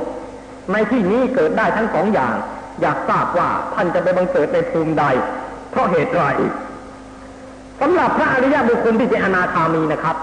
[0.72, 2.34] ในที่นี้เกิดได้ทั้งสองอย่าง
[2.80, 5.04] อยากทราบว่าท่านจะไปบังเกิดในภูมิใด
[5.70, 6.24] เพราะเหตุไร
[7.80, 10.16] สำหรับพระอริยบุคคลที่เป็นอนาคามีนะครับ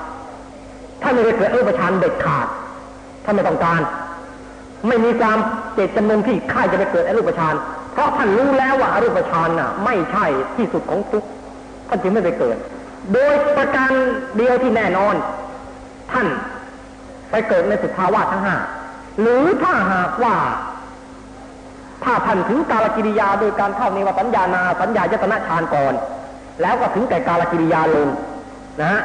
[1.01, 2.47] ท่านไม่ได้เกิดอรูปฌานเด็ดขาด
[3.23, 3.81] ท่านไม่ต้องการ
[4.87, 5.37] ไม่มีความ
[5.73, 7.55] เจตจำนงที่ข้าจะไปเกิดอรูปฌาน
[7.93, 10.25] เพราะท่านรู้แล้วว่าอรูปฌานน่ะ ไม่ใช่
[10.55, 11.27] ที่สุดของทุกข์
[11.87, 12.57] ท่านจึงไม่ไปเกิด
[13.13, 13.91] โดยประการ
[14.35, 15.15] เดียวที่แน่นอน
[16.11, 16.27] ท่าน
[17.31, 18.55] ไปเกิดในสุทาวาสทั้งห้า
[19.21, 20.35] หรือถ้าหากว่า
[22.03, 25.93] ถ้าท่านถึงกาลกิริยาโดยการเข้าในวสัญญานาสัญญายตนะฌานก่อน
[26.61, 28.07] แล้วก็ถึงแก่กาลกิริยาลง
[28.81, 29.01] นะฮะ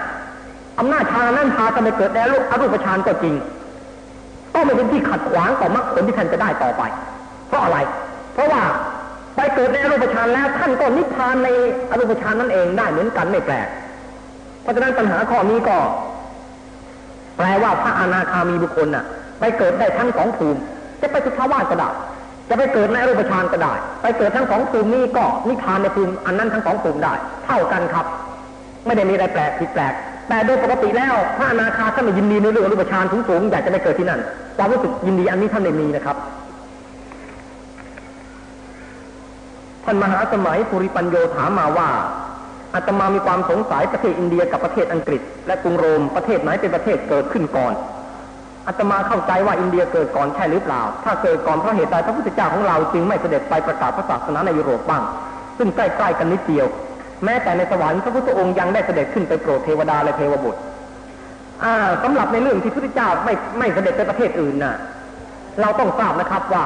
[0.78, 2.26] อำนาจฌานนั้นพาท่านไปเกิดในอ
[2.60, 3.34] รูปฌานก็จริง
[4.58, 6.82] ก็ไม่เป็นที่ขัดขวางต่อมรรคผลที่ท่านจะได้ต่อไป
[7.48, 7.78] เพราะอะไร
[8.34, 8.62] เพราะว่า
[9.36, 11.48] ไปเกิดในอรูปฌานแล้วท่านก็นิพพานใน
[11.90, 13.68] อรูปฌานนั่นเองได้เหมือนกันไม่แปลก
[14.62, 15.76] เพราะฉะนั้นปัญหาข้อนี้ก็
[17.36, 19.04] แปลว่าพระอนาคามีบุคคลน่ะ
[19.40, 20.60] ไปเกิดได้ทั้งสองภูมิ
[21.00, 21.88] จะไปสุทาวาสก็ได้
[22.48, 27.12] จะไปเกิดในอรูปฌานก็ได้ ไปเกิดทั้งสองภูมินี้ก็นิพพานในภูมิอันนั้นทั้งสองภูมิได้
[27.46, 28.06] เท่ากันครับ
[28.86, 29.94] ไม่ได้มีอะไรแปลกผิดแปลก
[30.28, 34.20] แต่โดยปกติแล้วพระอนาคาท่านไม่ยินดีในเรื่องรูปฌานสูงๆอยากจะไปเกิดที่นั่น
[34.56, 36.16] ความรู้สึกยินดีอันนี้ท่านไม่มีนะครับ
[39.84, 41.88] ท่านมหาสมัยปุริปัญโยถามมาว่า
[42.74, 47.72] อาตมามีความสงสัยประเทศอินเดียกับประเทศอังกฤษ และกรุงโรมประเทศไหนเป็นประเทศเกิดขึ้นก่อน
[48.66, 55.02] อาตมาเข้าใจว่าอินเดียเกิดก่อนใช่หรือเปล่า ถ้าเกิดก่อนเพราะเหตุใดพระพุทธเจ้าของเราจึงไม่เสด็จไปประกาศพระศาสนาในยุโรปบ้าง
[55.58, 56.66] ซึ่งใกล้ๆกันนิดเดียว
[57.24, 60.60] แม้แต่ในสวรรค์พระพุทธองค์ยังได้เสด็จขึ้นไปโปรดเทวดาและเทวบุตร
[61.64, 64.76] อ่าสำหรับในเรื่องที่พระพุทธเจ้าไม่ไม่เสด็จไปประเทศอื่นน่ะ
[65.60, 66.64] เราต้องทราบนะครับว่า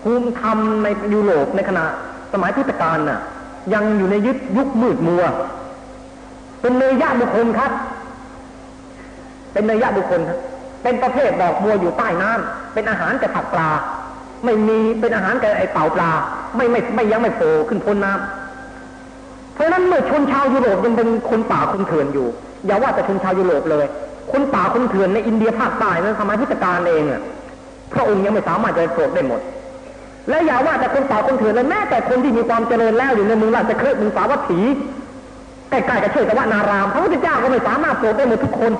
[0.00, 1.84] ภูมิธรรมในยุโรปในขณะ
[2.32, 3.20] สมัยพุทธกาลน่ะ
[3.74, 5.24] ยังอยู่ในยุคยุคมืดมัว
[6.60, 7.72] เป็นเนยยะบุคคลครับ
[9.52, 10.38] เป็นเนยยะบุคคลครับ
[10.82, 13.70] เป็นประเภทดอกบัวอยู่ใต้น้ำเป็นอาหารแก่ผักปลา
[14.44, 16.10] ไม่มีเป็นอาหารแก่ไอเต่าปลา
[16.56, 18.47] ไม่ไม่ไม่ยังไม่โผล่ขึ้นพ้นน้ำ
[19.58, 22.26] เพราะนั้นเมื่อชนชาวยุโรปยังเป็นคนป่าคนเถื่อนอยู่
[22.66, 23.86] อย่าว่าแต่ชนชาวยุโรปเลย
[24.32, 27.20] คนป่าคนเถื่อนในอินเดียภาคใต้นั้นสมัยพุทธกาลเองอะ
[27.92, 29.40] พระองค์ยังไม่สามารถจะโปรดได้หมด
[30.28, 34.60] และอย่าว่าแต่คนป่าคนเถื่อนเลยแม้แต่คนที่มีความเจริญแล้วอยู่ในเมืองราชคฤห์เมืองสาวัตถี
[35.70, 38.72] ใกล้ๆกับเชตวนารามพระพุทธเจ้าก็ไม่สามารถโปรดได้หมดทุกคน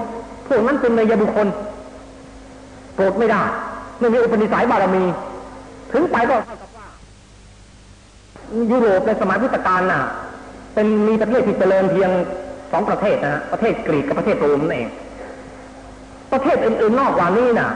[0.47, 1.47] พวกนั้นเป็นเนยบุคคล
[2.95, 3.43] โปรดไม่ได้
[4.01, 5.05] ไม่มีอุปนิสัยบารมี
[5.93, 6.87] ถึงไปก็เท่ากับว่า
[8.71, 10.01] ยุโรปในสมัยพุทธกาลน่ะ
[10.79, 12.11] เป็นมีประเทศที่เจริญเพียง
[12.73, 14.89] สองประเทศนะฮะประเทศกรีกกับประเทศโรมนั่นเอง
[16.33, 17.71] ประเทศอื่นๆนอกกว่านี้น่ะ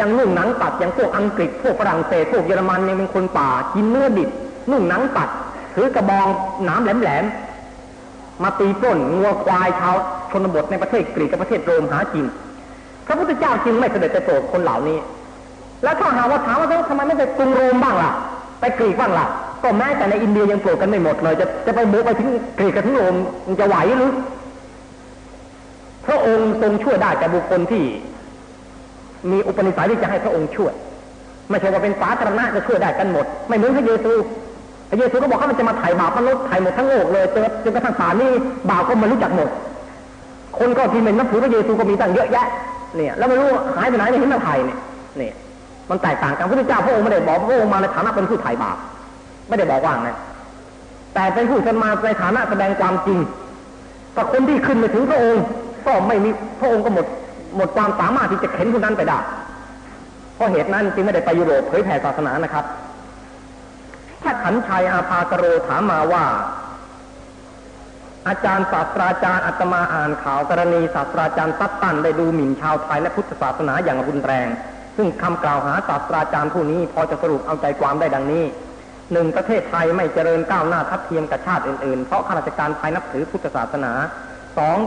[0.00, 4.30] ยังนุ่งหนังตัดอย่างพวกอังกฤษพวกฝรั่งเศสพวกเยอรมันยังเป็นคนป่ากินเนื้อดิบ
[4.70, 5.28] นุ่งหนังตัด
[5.74, 6.26] ถือกระบอง
[6.64, 9.94] หนามแหลมๆมาตีปล้นงัวควายชาว
[10.30, 12.24] ชนบทในประเทศกรีกกับประเทศโรมหากิน
[13.06, 14.98] พระพุทธเจ้าจึงไม่เสด็จไปโปรดคนเหล่านี้
[15.82, 18.12] แล้วถ้าหาว่าถามว่าทำไมไม่ไปกรุงโรมบ้างล่ะ
[18.60, 19.26] ไปกรีกบ้างล่ะ
[19.62, 22.28] ก็แม้แต่ในอินเดียยังโกรธกันไม่หมดเลย จะจะไปบุกไปถึง
[22.58, 23.14] กรีกกับถึงโรม
[23.46, 24.12] มันจะไหวหรือ
[26.06, 27.84] พระองค์ทรงช่วยได้แต่บุคคลที่
[29.30, 30.72] มีอุปนิสัยที่จะให้พระองค์ช่วย
[31.50, 34.12] ไม่ใช่ว่าเป็นสาธารณะจะช่วยได้กันหมด ไม่เหมือนพระเยซู
[34.90, 38.30] พระเยซูก็บอกว่ามันจะมาไถ่บาปมนุษย์ไถ่หมดทั้งโลกเลยจนจนกระทั่งป่านนี้
[38.70, 39.48] บาปก็ม่รู้จักหมด
[40.58, 42.46] คนก็ที่ไม่นับถือพระเยซูก็มีตั้งเยอะแยะ
[42.96, 44.78] เนี่ยแล้วไม่รู้หายไปไหนในหินมาไถ่เนี่ย
[45.18, 45.34] เนี่ย
[45.90, 48.76] มันแตกต่างกันพระพุทธเจ้าพระองค์ไม่ได้บอกพระองค์มาในฐานะเป็นผู้ไถ่บาป
[49.48, 50.10] ไม่ได้บอกว่าไง
[51.14, 53.18] แต่เป็นผู้เสมาในฐานะแสดงความจริง
[54.12, 55.44] แต่คนที่ขึ้นไปถึงพระองค์
[55.86, 56.30] ก็ไม่มี
[56.60, 57.06] พระองค์ก็หมด
[57.56, 59.18] หมดความสามารถที่จะเข็นคนนั้นไปได้
[60.34, 62.64] เพราะเหตุนั้นจึงไม่ได้ไปยุโรปเผยแผ่ศาสนานะครับ
[64.22, 66.24] ถ้าขันชัยอาภากโรถามมาว่า
[68.28, 74.48] อาจารย์ศาสตราจารย์อัตมาอ่านข่าวกรณีศาสตราจารย์ตัดตันได้ดูหมิ่นชาวไทยและพุทธศาสนาอย่างรุนแรง
[74.96, 78.44] ซึ่งคำกล่าวหาศาสตราจารย์ผู้นี้พอจะสรุปเอาใจความได้ดังนี้
[79.12, 83.92] หนึ่งประเทศไทยไม่เจริญก้าวหน้าทัดเทียมกับชาติอื่นๆ เพราะข้าราชการไทยนับถือพุทธศาสนา
[84.58, 84.78] สอง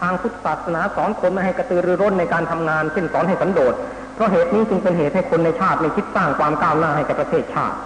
[0.00, 3.74] ทางพุทธศาสนาสอนคนไม่ให้กระตือรือร้นในการทำงานเช่นสอนให้สันโดษ
[4.14, 7.76] เพราะเหตุนี้จึงเป็นเหตุให้คนในชาติไม่คิดสร้างความก้าวหน้าให้กับประเทศชาติ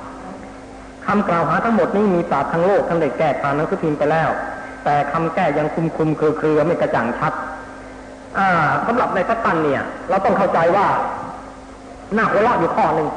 [1.06, 4.30] คำกล่าวหาทั้งหมดนี้มีปราทั้งโลกทั้งได้แก้ผ่านหนังสือพิมพ์ไปแล้ว
[4.84, 7.32] แต่คำแก้ยังคุมคุมเครือเครือไม่กระจ่างชัด
[8.38, 8.48] อ่า
[8.86, 10.86] สำหรับในทัตันเนี่ย เราต้องเข้าใจว่า
[12.14, 13.08] หน้าหัวเราะอยู่ข้อหนึ่ง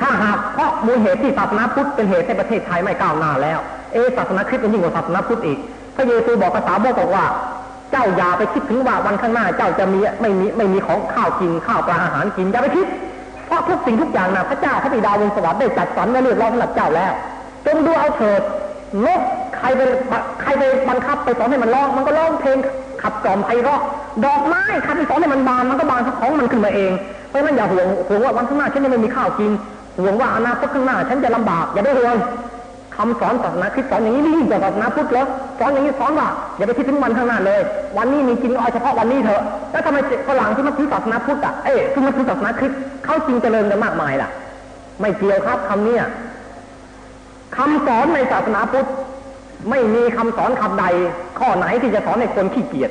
[0.00, 3.58] ถ้าหากเพราะมูลเหตุที่ศาสนาพุทธเป็นเหตุให้ประเทศไทยไม่ก้าวหน้าแล้ว
[3.92, 5.58] เอศาสนาคริสต์มันยิ่งกว่าศาสนาพุทธอีก
[5.96, 7.24] พระเยซูบอกภาษาบอกว่า
[7.92, 12.86] เจ้าอย่าไปคิดถึงว่าวันข้างหน้า เจ้าจะมีไม่มีไม่มีของข้าวกินข้าวปลาอาหารกินอย่าไปคิด
[13.46, 17.12] เพราะทุกสิ่งทุกอย่างนะพระเจ้าพระบิดาวงสวรรค์ได้จัดสรรไว้เรียบร้อยสำหรับเจ้าแล้ว
[17.66, 18.40] จงดูเอาเถิด
[19.06, 19.20] นก
[19.56, 19.80] ใครไป
[20.42, 22.58] ใครไปบังคับไปสอนให้มันร้อง มันก็ร้องเพลง
[23.02, 23.80] ขับกล่อมไพเราะ
[24.24, 26.92] ดอกไม้ใครไปสอนให้มันบานมันก็บานของมันขึ้นมาเอง
[27.28, 29.50] เพราะฉะนั้นอย่าห่วงห่วงว่าวันข้างหน้าฉันจะไม่มีข้าวกิน
[29.98, 32.16] ห่วงว่าอนาคตข้างหน้า ฉันจะลำบากอย่าได้ห่วง
[32.96, 35.26] คำสอนศาสนาคริสต์สอนอย่างนี้นี่ยิ่งกว่าศาสนาพุทธเหรอ
[35.58, 37.60] สอนอย่างนี้สอนว่าอย่าไปคิดถึงวันข้างหน้าเลย
[37.96, 39.42] วันนี้มีกินเอาเฉพาะวันนี้เถอะ
[39.72, 44.30] แล้วทำไมฝรั่งที่มาถือศาสนาพุทธอะเอ๊ะที่มาถือศาสนาคริสต์เขาจริงเจริญกันมากมายล่ะ
[45.00, 46.02] ไม่เกี่ยวครับคำเนี้ย
[47.56, 48.88] คำสอนในศาสนาพุทธ
[49.70, 50.84] ไม่มีคำสอนคำใด
[51.38, 52.90] ข้อไหนที่จะสอนในคนขี้เกียจ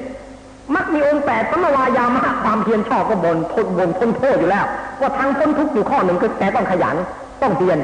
[0.75, 4.65] มักมีองค์แปดสัมวายามะความเพียรชอบก็บนทนบนทนโทษอยู่แล้ว
[5.01, 6.95] ว่าทางพ้นทุกข์อยู่ข้อหนึ่งคือแต่ต้องขยัน
[7.41, 7.77] ต้องเพียร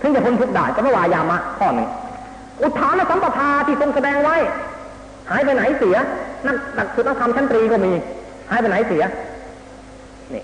[0.00, 1.88] ถึงจะพ้นทุกข์ได้สมมาวายามะข้อหนึ่ง
[2.62, 4.36] อุทานสัมปทาที่ทรงแสดงไว้
[5.30, 5.96] หายไปไหนเสีย
[6.46, 7.92] นั่นหลักสูตรนักธรรมชั้นตรีก็มี
[8.50, 9.02] หายไปไหนเสีย
[10.34, 10.42] นี่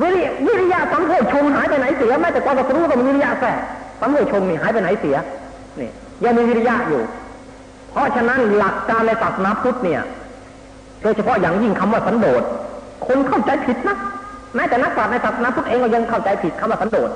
[0.00, 3.56] วิริวิริยะสัมโพชงหายไปไหนเสียแม้แต่ความตรัสรู้ก็มีวิริยะแฝง
[4.00, 5.16] สัมโพชงนี่หายไปไหนเสีย
[5.80, 5.90] นี่
[6.24, 7.02] ยังมีวิริยะอยู่
[7.92, 10.00] เพราะฉะนั้นหลักการในศาสนาพุทธเนี่ย
[11.02, 12.42] โดยเฉพาะอย่างยิ่งคำว่าสันโดษ
[13.06, 13.96] คนเข้าใจผิดนะ
[14.54, 17.10] แม้แต่นักปราชญ์ในศาสนาพุทธเองก็ยังเข้าใจผิดคำว่าสันโดษ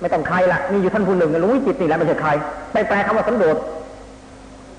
[0.00, 2.30] ไม่ต้องใครละมีอยู่ท่านผู้หนึ่งหลวงวิจิตนี่แหละไม่ใช่ใคร
[2.72, 3.56] ไปแปลคำว่าสันโดษ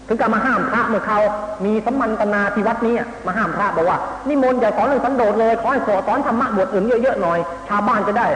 [0.08, 1.20] ถึงการมาห้ามพระเมื่อเขา
[1.66, 2.96] มีสัมมันตนาที่วัดนี้
[3.26, 3.98] มาห้ามพระบอกว่า
[4.28, 8.28] นิมนต์อย่าสอนเรื่องสันโดษเลยขอให้สอนธรรมะบทอื่นเยอะๆหน่อย ชาวบ้านจะได้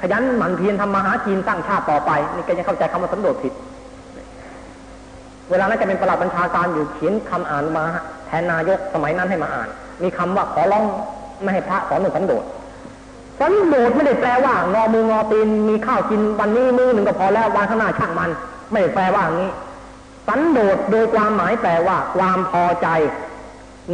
[0.00, 3.52] ขยันหมั่นเพียรทำมาหากินสร้างชาติต่อไปนี่แกยังเข้าใจคำว่าสันโดษผิด
[5.50, 7.84] เวลานั้นจะเป็นประหลัดบัญชาการอยู่เขียนคำอ่านมา
[8.28, 9.68] แทนนายกสมัยนั้นให้มาอ่าน
[10.02, 10.84] มีคำว่าขอร้อง
[11.42, 12.44] ไม่ให้พระสอนเรื่งสันโดษ
[13.40, 18.30] สันโดษไม่ได้แปลว่างอมืองอตีนมีข้าวกินวันนี้มือหนึ่งก็พอแล้ววันข้างหน้าช่างมัน
[18.70, 19.50] ไม่ได้แปลว่าอย่างนี้
[20.28, 22.88] สันโดษโดยความหมายแปลว่าความพอใจ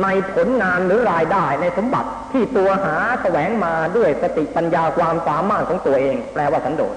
[0.03, 6.95] ในผลงานหรือรายได้ในสมบัติที่ตัวหาแสวงมาด้วยสติปัญญาความสามารถของตัวเอง แปลว่าสันโดษ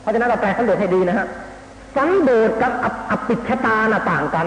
[0.00, 1.26] เพราะฉะนั้นเราแปลสันโดษให้ดีนะฮะ
[1.96, 2.72] สันโดษกับ
[3.10, 4.46] อภิชตาน่ะต่างกัน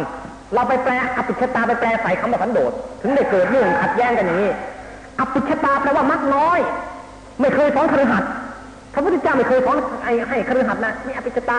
[0.53, 2.71] เราไปแปลอภิชตาไปแปลใส่คำว่าสันโดษ
[3.01, 4.51] ถึงได้เกิดเรื่องขัดแย้งกันอย่างนี้
[5.19, 6.59] อภิชตาแปลว่ามักน้อย
[7.41, 8.29] ไม่เคยสอนคฤหัสถ์
[8.93, 11.57] พระพุทธเจ้าไม่เคยสอนให้ให้คฤหัสนะนี่อภิชตา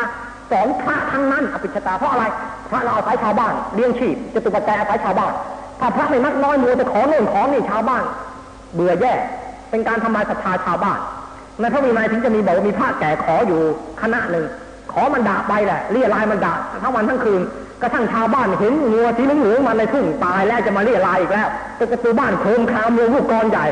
[0.50, 2.24] สอนพระทั้งนั้นอภิชตาเพราะอะไร
[2.70, 5.32] พระเราอาศัยชาวบ้านเลี้ยงชีพจะตุปัจจัยอาศัยชาวบ้าน
[5.80, 8.04] ถ้าพระไม่มักน้อยมัวจะขอโน่นขอนี่ชาวบ้าน
[8.74, 9.12] เบื่อแย่
[9.70, 10.98] เป็นการทำลายศรัทธาชาวบ้าน
[11.60, 13.60] ในพระวินัยถึงจะมีบอกว่ามีพระแก่ขออยู่
[14.02, 14.44] คณะหนึ่ง
[14.92, 17.40] ขอมันด่าไปแหละเรียลายมันด่าทั้งวันทั้งคืน
[17.82, 21.48] กระทั่งชาวบ้านเห็นงัวที่เหลืองๆมาในทุ่งตายแล้วจะมาเรียลายอีกแล้ว
[21.78, 23.66] ตประตูบ้านโคมคามเมืองลูกกรใหญ่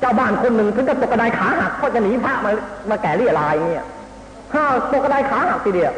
[0.00, 2.50] เจ้าบ้านคนหนึ่งถึงกับตกกระไดขาหักเพราะจะหนีพระมา
[2.90, 3.86] มาแก่เรียลายเนี่ย
[4.52, 5.92] ข้าวตกกระไดขาหักทีเดียว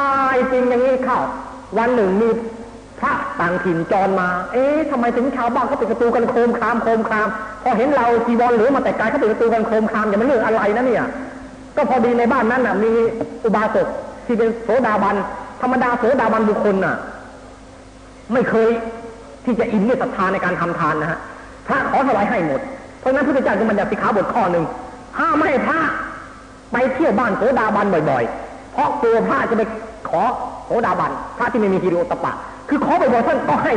[0.00, 1.24] ตายจริงอย่างนี้ข้าว
[1.78, 2.28] วันหนึ่งมี
[3.00, 7.28] พระต่างถิ่นจรมา เอ๊ะทำไมถึงชาวบ้านเขาปิดประตูกันโคมคามโคมคาม
[7.62, 11.04] พอเห็นเราจีวรเหลือมาแต่ไกลเขาปิดประตูกันโคมคามอย่ามันเรื่องอะไรนะเนี่ย
[11.76, 12.92] ก็พอดีในบ้านนั้นน่ะมี
[13.44, 13.86] อุบาสก
[14.26, 15.16] ที่เป็นโสดาบัน
[15.62, 16.96] ธรรมดาโสดาบันบุคคลน่ะ
[18.32, 18.68] ไม่เคย
[19.44, 21.18] ที่จะอินด้วยศรัทธาในการทำทานนะฮะ
[21.66, 22.60] พระขอถวายให้หมด
[23.00, 24.64] เพราะฉะนั้นพระพุทธเจ้าจึงบัญญัติสิกขาบทข้อหนึ่ง
[25.18, 25.78] ห้ามไม่ให้พระ
[26.72, 29.62] ไปเที่ยวบ้านโสดาบันบ่อยๆ เพราะกลัวพระจะไป
[30.08, 30.22] ขอ
[30.66, 32.32] โสดาบันพระที่ไม่มีฮิริโอตปะ
[32.68, 33.72] คือขอบ่อยๆท่านก็ให้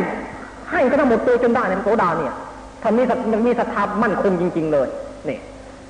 [0.72, 2.34] ให้ก็ทั้งหมดตัวจนได้ในโสดาเนี่ย
[2.82, 4.88] ท่านมีมันมีศรัทธามั่นคงจริง ๆ เลย
[5.26, 5.40] เนี่ย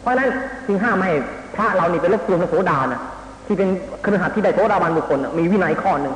[0.02, 0.30] เพราะฉะนั้น
[0.68, 1.16] จึงห้ามไม่ให้
[1.56, 3.02] พระเรานี่ไปรบกวนโสดานะ
[3.46, 3.70] ที่เป็น
[4.04, 6.16] ครือขัดที่ได้โสดาบันบุคคลน่ะมีวินัยข้อหนึ่ง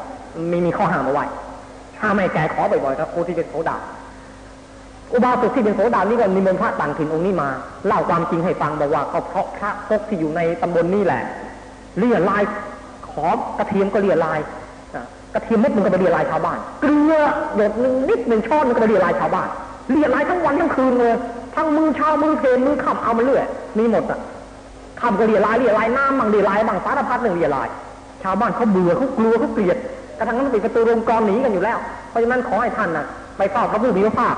[0.51, 1.25] มีมีข้อห้ามเอาไว้
[2.01, 3.77] ห้าไม่ให้แกขอบ่อยๆครับครูที่เป็นโสดา
[5.13, 7.49] อุบาสกที่เป็นโสดานี่ก็นิมนต์พระต่างถิ่นองค์นี้มา
[7.87, 11.21] เล่าความจริงให้ฟังบอกว่าก็เพราะพระพกที่อยู่ในตำบลนี่แหละ
[11.97, 12.43] เลี่ยลาย
[13.11, 13.25] ขอ
[13.57, 14.39] กระเทียมก็เลี่ยลาย
[15.33, 17.15] กระเทียมเม็ดหนึงก็ไปเลี่ยลายชาวบ้านเกลือ
[17.55, 19.47] หยดหนึ่งนิดหนึ่งช้อนหนึงก็ไปเลี่ยลายชาวบ้าน
[19.91, 21.13] เลี่ยลายทั้งวันทั้งคืนเลย
[21.55, 23.45] ทั้งมือเช้ามือเพลมือขับเอามาเรื่อย
[23.77, 24.19] มีหมดอะ
[25.01, 27.67] ขับก็เลียลายเลียลายน้ำบางเลียลายบางสารพัดหนึ่งเลียลาย
[28.23, 29.77] ชาวบ้านเขาเบื่อเขากลัวเขาเกลียด
[30.17, 31.77] กระทั่งนั้นปิดประตูโรงกรองหนีกันอยู่แล้ว
[32.09, 33.05] เพราะฉะนั้นขอให้ท่านน่ะ
[33.37, 34.35] ไปเฝ้าพระผู้มีพระภาค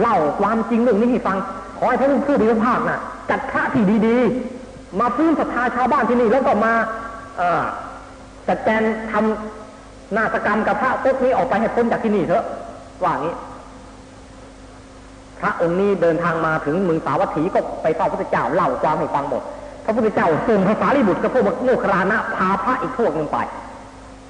[0.00, 1.36] เล่าความจริงเรื่องนี้ให้ฟัง
[1.78, 6.72] ขอให้พระผู้มีพระภาคน่ะจัดพระที่ดีๆ มาฟื้นศรัทธาชาวบ้านที่นี่แล้วก็มา
[7.36, 7.62] เอ่อ
[8.48, 8.82] จัดแจง
[9.12, 12.44] ทำนาฏกรรมกับพระพวกนี้ออกไปให้พ้นจากที่นี่เถอะ
[13.02, 13.34] ว่างี้
[15.40, 19.42] พระองค์นี้เดินทางมาถึงเมืองสาวัตถีก็ไปเฝ้าพระเจ้าเล่าความให้ฟังหมด
[19.84, 23.38] พระพุทธเจ้าส่งภาษาลิบุตรกับพวกโมคคลานะพาพระอีกพวกหนึ่งไป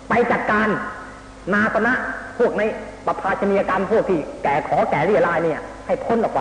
[0.09, 0.69] ไปจัดการ
[1.53, 1.93] นาสนะ
[2.39, 2.63] พวกใน
[3.07, 6.41] ปภาชนียกรรมพวกที่แก่ขอแก่เรียรายเนี่ย ให้พ้นออกไป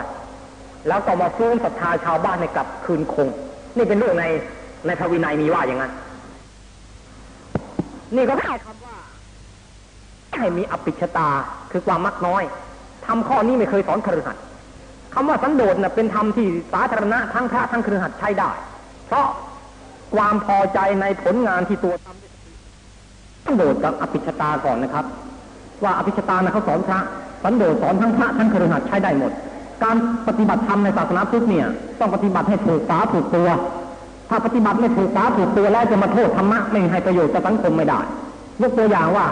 [0.88, 3.28] แล้วก็มาฟื้นศรัทธาชาวบ้านให้กลับคืนคง
[3.78, 4.26] นี่เป็นเรื่องใน
[4.86, 5.91] ในพระวินัยมีว่าอย่างนั้น
[8.16, 8.95] นี่ก็ได้คำว่า
[10.38, 11.30] ให้มีอภิชตา
[11.72, 12.43] คือความมักน้อย
[13.07, 14.43] ทำข้อนี้ไม่เคยสอนคฤหัสถ์
[15.14, 18.51] คำว่าสันโดษนะเป็นธรรมที่สาธารณะทั้งพระทั้งคฤหัสถ์ใช้ได้
[19.14, 19.32] เพราะ
[20.16, 25.05] ความพอใจในผลงานที่ตัวทำสันโดษกับอภิชตาก่อนนะครับ
[25.84, 26.99] ว่าอภิชตานะเขาสอนพระ
[27.43, 29.32] สันโดษสอนทั้งพระทั้งคฤหัสใช้ได้หมด
[29.84, 29.95] การ
[30.28, 31.68] ปฏิบัติธรรมในศาสนาพุทธเนี่ย
[31.99, 33.49] ต้องปฏิบัติให้ถูกฝาถูกตัว
[34.30, 37.99] ถ้าปฏิบัติไม่ถูกฝาถูกตัวแล้วจะมาโทษธรรมะไม่ให้ประโยชน์กับสังคมไม่ได้
[38.61, 39.26] ยกตัวอย่างว่า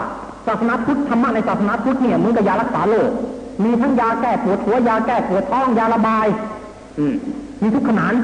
[0.46, 3.10] ศาสนาพุทธธรรมะในศาสนาพุทธเนี่ยเหมือนกับยารักษาโรค
[3.64, 6.26] มีทั้งยาแก้ปวดหัวยาแก้ปวดท้องยาระบาย
[6.98, 7.14] อืม
[7.62, 8.14] มีทุกขนาน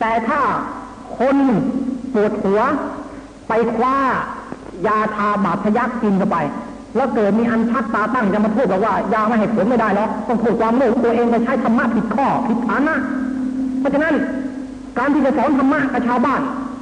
[0.00, 0.40] แต่ถ้า
[1.16, 1.36] คน
[2.14, 2.60] ปวดหัว
[3.48, 3.96] ไปคว้า
[4.86, 6.38] ยาทาบาดทะยักกินเข้าไป
[6.96, 12.94] แล้วเกิดมีอันชัดตาตั้งจะมาพูดบอกว่ายาไม่ให้ผลไม่ได้แล้วต้องพูดความโลภตัวเองไปใช้ธรรมะผิดข้อผิดฐานะ
[13.80, 14.14] เพราะฉะนั้น
[14.98, 16.40] การที่จะสอนธรรมะกับชาวบ้าน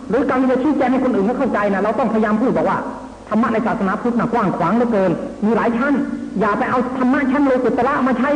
[0.08, 2.78] หรือการที่จะชี้แจงให้คนอื่นเข้าใจนะเราต้องพยายามพูดบอกว่า
[3.28, 5.10] ธรรมะในศาสนาพุทธนะกว้างขวางเหลือเกิน
[5.44, 5.94] มีหลายชั้น
[6.40, 8.30] อย่าไปเอาธรรมะชั้นโลกุตระมาใช้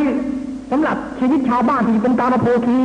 [0.71, 2.79] สำหรับชีวิตชาวบ้านที่เป็นตามโพธี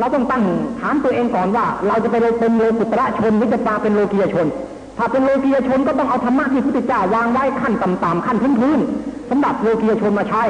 [0.00, 0.42] เราต้องตั้ง
[0.80, 4.46] ถามตัวเองก่อนว่า เราจะไปเป็นโลกุตระชนหรือจะมาเป็นโลกียชน
[4.98, 10.42] ถ้าเป็นโลกียชนก็ต้องเอาธรรมะที่พระพุทธเจ้าวางไว้ขั้นต่ำๆขั้นพื้นๆสำหรับโลกียชนมาใช้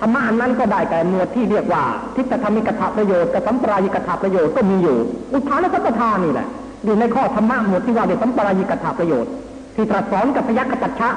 [0.00, 1.82] ธรรมะอันนั้นก็ได้แก่หมวดที่เรียกว่า
[2.14, 4.96] ทิฏฐธรรมิกถาประโยชน์กับสัมปรายิกถาประโยชน์ก็มีอยู่
[5.32, 6.46] อุทานและสัมปทานี่แหละ
[6.84, 9.30] อยู่ในข้อธรรมะหมวดที่ว่าเดี๋ยวสัมปรายิกถาประโยชน์
[9.76, 11.08] ที่ตรัสสอนกับพยัคฆปัจฉะ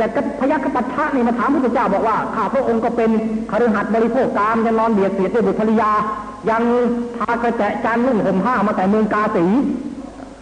[0.00, 3.10] ยัคฆพยัคปัจฉะนี่มาถามพระพุทธเจ้าบอกว่าข้าพระองค์ก็เป็น
[3.50, 5.90] คฤหัสถ์บริโภคกามยังนอนเบียดเสียดด้วยบุตรภริยา
[6.50, 6.62] ยัง
[7.16, 9.44] ทากระแจจานนุ่งห่มผ้ามาแต่เมืองกาสี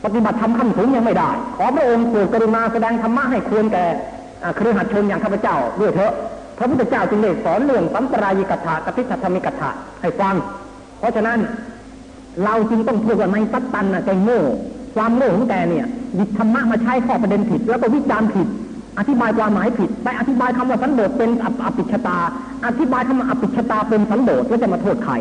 [0.04, 3.84] ปฏิบัติธรรมขั้นสูงยังไม่ได้ ขอพระองค์โปรดกรุณาแสดงธรรมะให้ควรแก่
[4.42, 6.12] อ่าเครือขัดชนอย่างข้าพเจ้าด้วยเถอะ
[6.58, 10.34] พระพุทธเจ้าจึงได้สอนเรื่องสัมปรายิกถากับพิสัทธมิกถาให้ฟัง
[10.98, 11.38] เพราะฉะนั้น
[12.44, 14.40] เราจึงต้องพูดว่าในสัตตันน่ะใจโง่
[14.94, 18.48] ความโง่ของแกเนี่ยหยิบธรรมะมาใช้ข้อประเด็นผิด แล้วก็วิจารณ์ผิด
[18.98, 22.18] อธิบายความหมายผิด ไปอธิบายคำว่าสันโดษเป็นออภิชตา
[22.66, 25.14] อธิบายคำว่าอภิชตาเป็นสันโดษแล้วจะมาโทษใคร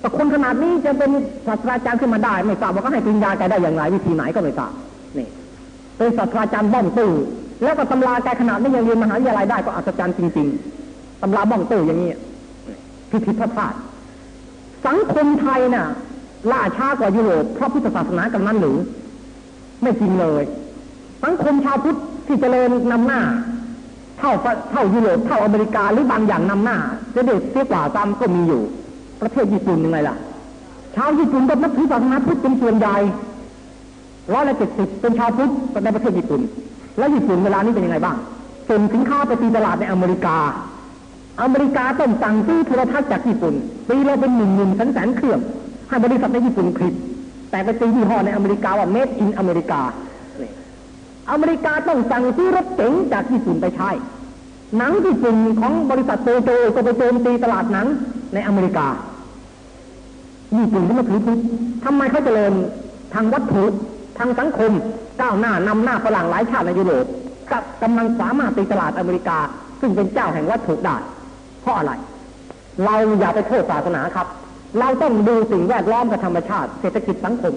[0.00, 1.10] แต่คนขนาดนี้จะเป็น
[1.46, 4.72] ศาสตราจารย์ขึ้นมาได้ ไม่ทราบว่าก็ให้ปริญญาแกได้อย่างไรวิธีไหนก็ไม่ทราบ
[5.18, 5.26] นี่
[5.96, 7.10] เป็นศาสตราจารย์บ้องตู้
[7.62, 10.48] แล้วก็ตำราแกขนาดนี้ยังเรียนมหาวิทยาลัยได้ก็อัศจรรย์จริง
[10.84, 12.10] ๆตำราบ้องตู้อย่างนี้
[13.10, 13.80] พิดพิธภัณฑ์
[14.86, 15.86] สังคมไทยน่ะ
[16.52, 18.76] ล่าช้ากว่ายุโรปเพราะพุทธศาสนากันนั้นหรือ
[19.82, 20.42] ไม่จริงเลย
[21.24, 21.98] สังคมชาวพุทธ
[22.32, 23.20] ที่เจริญนำหน้า
[24.18, 24.32] เท่า
[24.70, 26.76] เท่ายุโรปเท่าอเมริกาหรือบางอย่างนำหน้า
[27.14, 28.62] จะเด็ดเสียกว่าซ้ำก็มีอยู่
[29.20, 30.16] ประเทศญี่ปุ่นยังไงล่ะ
[30.94, 32.96] ชาวญี่ปุ่นก็นับถือศาสนาพุทธเป็นส่วนใหญ่
[34.32, 35.50] ร้อยละเจ็ดสิบเป็นชาวพุทธ
[35.84, 36.40] ในประเทศญี่ปุ่น
[36.98, 38.16] แล้วญี่ปุ่นเวลานี้เป็นยังไงบ้าง
[38.68, 40.36] ส่งสินค้าไปตีตลาดในอเมริกา
[41.42, 43.54] อเมริกาต้องสั่งซื้อโทรทัศน์จากญี่ปุ่น
[43.88, 45.40] ปีละเป็นหมื่นหมื่นแสนแสนเครื่อง
[45.88, 46.94] ให้บริษัทในญี่ปุ่นผลิต
[47.50, 49.80] แต่ไปตียี่ห้อในอเมริกาว่า made in อเมริกา
[51.50, 53.90] ริกาต้องสั่งซื้อรถเก๋งจากญี่ปุ่นไปใช้
[54.76, 57.86] หนังญี่ปุ่นของบริษัทโตโจก็ไปโจมตีตลาดหนัง
[58.34, 58.86] ในอเมริกา
[60.56, 61.40] ญี่ปุ่นก็มาถือพุทธ
[61.84, 62.52] ทำไมเขาเจริญ
[63.14, 63.64] ทางวัตถุ
[64.18, 64.72] ทางสังคม
[65.20, 67.04] ก้าวหน้านำหน้าฝรั่งหลายชาติในยุโรป
[67.52, 69.38] กับกำลังสามารถตีตลาดอเมริกา
[69.80, 70.96] ซึ่งเป็นเจ้าแห่งวัตถุได้
[71.62, 71.92] เพราะอะไร
[72.84, 74.26] เราอย่าไปโทษศาสนาครับ
[74.80, 77.54] เราต้องดูสิ่งแวดล้อมกับธรรมชาติ เศรษฐกิจสังคม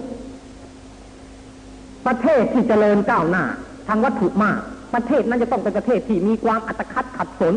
[2.06, 3.44] ประเทศที่เจริญก้าวหน้า
[3.88, 4.60] ทางวัตถุมาก
[4.94, 7.54] ประเทศนั้นจะต้องเป็นประเทศที่มีความอัตคัดขัดสน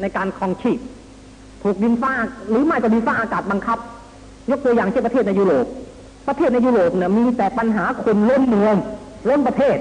[0.00, 0.78] ในการครองชีพ
[1.62, 2.12] ถูกดินฟ้า
[2.50, 3.78] หรือไม่ก็ดินฟ้าอากาศบังคับ
[4.50, 5.66] ยกตัวอย่างเช่นประเทศในยุโรป
[6.28, 8.74] ประเทศในยุโรปเนี่ยมีแต่ปัญหาคนล้นเมือง
[9.28, 9.76] ล้นประเทศ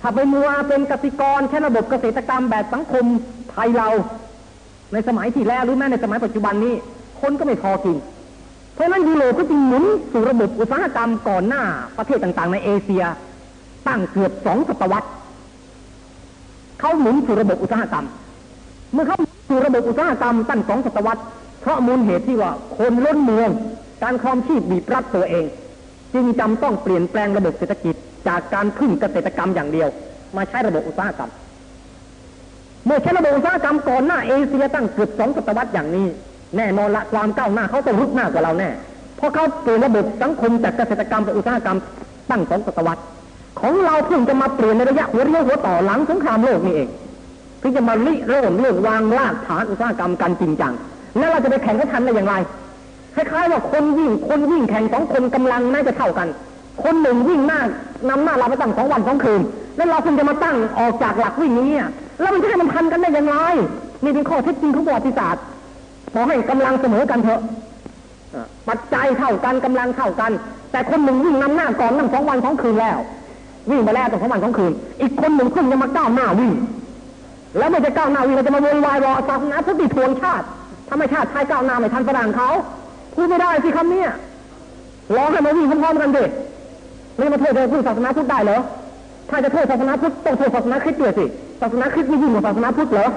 [0.00, 3.04] ถ้าไปมัวเป็นกสิกรใช้ระบบเกษตรกรรมแบบสังคม
[3.50, 3.88] ไทยเรา
[4.92, 6.74] ในสมัยที่แล้วหรือแม้ในสมัยปัจจุบันนี้
[7.20, 7.96] คนก็ไม่พอกิน
[8.74, 11.62] เพราะนั้นยุโรปก็จึงหมุนสู่ระบบอุตสาหกรรมก่อนหน้า
[11.98, 13.04] ประเทศต่างๆ ในเอเชีย
[13.88, 15.08] ตั้งเกือบสองศตวรรษ
[16.80, 18.06] เขาหมุนสู่ระบบอุตสาหกรรม
[18.92, 19.18] เมื่อเขา
[19.48, 21.22] สู่ระบบอุตสาหกรรมตั้งสองศตวรรษ
[21.60, 23.50] เพราะมูลเหตุที่ว่าคนล้นเมือง
[24.02, 25.44] การครองชีพบีบรัดตัวเอง
[26.14, 27.94] จึงจำต้องเปลี่ยนแปลงระบบเศรษฐกิจ
[28.28, 29.88] จากการพึ่งเกษตรกรรมอย่างเดียว
[30.36, 31.30] มาใช้ระบบอุตสาหกรรม
[32.86, 36.06] เมื่อใช้ระบบอุตสาหกรรมก่อนหน้าเอเชียตั้งเกือบสองศตวรรษอย่างนี้
[36.56, 38.70] แน่นอนละความก้าวหน้าเขาต้องรุกหน้ากว่าเราแน่
[39.16, 41.78] เพราะเขาเปลี่ยนระบบสังคมจากเกษตรกรรมเป็นอุตสาหกรรม
[42.30, 43.02] ตั้งสองศตวรรษ
[43.60, 46.88] ของเราเพิ่งจะมาเปลี่ยนในระยะหัวเรียวหัวต่อหลังสงครามโลกนี่เอง
[47.58, 50.72] เพิ่งจะมาริเริ่มเรื่องวางรากฐานอุตสาหกรรมกันจริงจัง
[51.18, 52.34] แล้วเราจะไปแข่งกับทันได้อย่างไร
[53.14, 56.28] คล้ายๆว่าคนวิ่งคนวิ่งแข่งสองคนกำลังน่าจะเท่ากัน
[56.84, 57.60] คนหนึ่งวิ่งหน้า
[58.08, 59.40] นำหน้าเราไปตั้งสองวันสองคืน
[59.76, 61.70] แล้วเราเพิ่งจะมาตั้งออกจากหลักวิ่งนี้
[62.20, 63.36] แล้วมันจะให้มันทันกันได้อย่างไร
[64.04, 65.42] นี่เป็นข้อเท็จจริงของประวัติศาสตร์
[66.12, 67.40] ขอให้กำลังเสมอกันเถอะ
[68.68, 70.32] ปัจจัยเท่ากันกำลังเท่ากัน
[70.72, 72.98] แต่คนหนึ่งวิ่งนำหน้าก่อนนั่งสองวันสองคืนแล้ว
[73.70, 76.52] วิ่งไปแล้วตั้งสองวันสองคืน อีกคนหนึ่งเพิ่งจะมาก้าวหน้าวิ่ง
[77.58, 80.44] แล้วไม่จะก้าวหน้าวิ่งเราจะมาวยวายรอศาสนาพุทธิทวงชาติ
[80.88, 82.48] ทำไมชาติไทยก้าวหน้าไม่ทันฝรั่งเขา
[83.14, 84.10] พูดไม่ได้สิคำนี้ย
[85.16, 86.30] รอให้มาวิ่งพร้อมๆกันเด็ก
[87.16, 88.60] ไม่มาโทษเธอพูดศาสนาพุทธได้เหรอ
[89.30, 91.24] ถ้าจะโทษศาสนาพุทธต้องโทษศาสนาคริสต์ด้วยสิ
[91.60, 93.08] ศาสนาคริสต์ไม่ยิ่งกว่าศาสนาพุทธเหรอ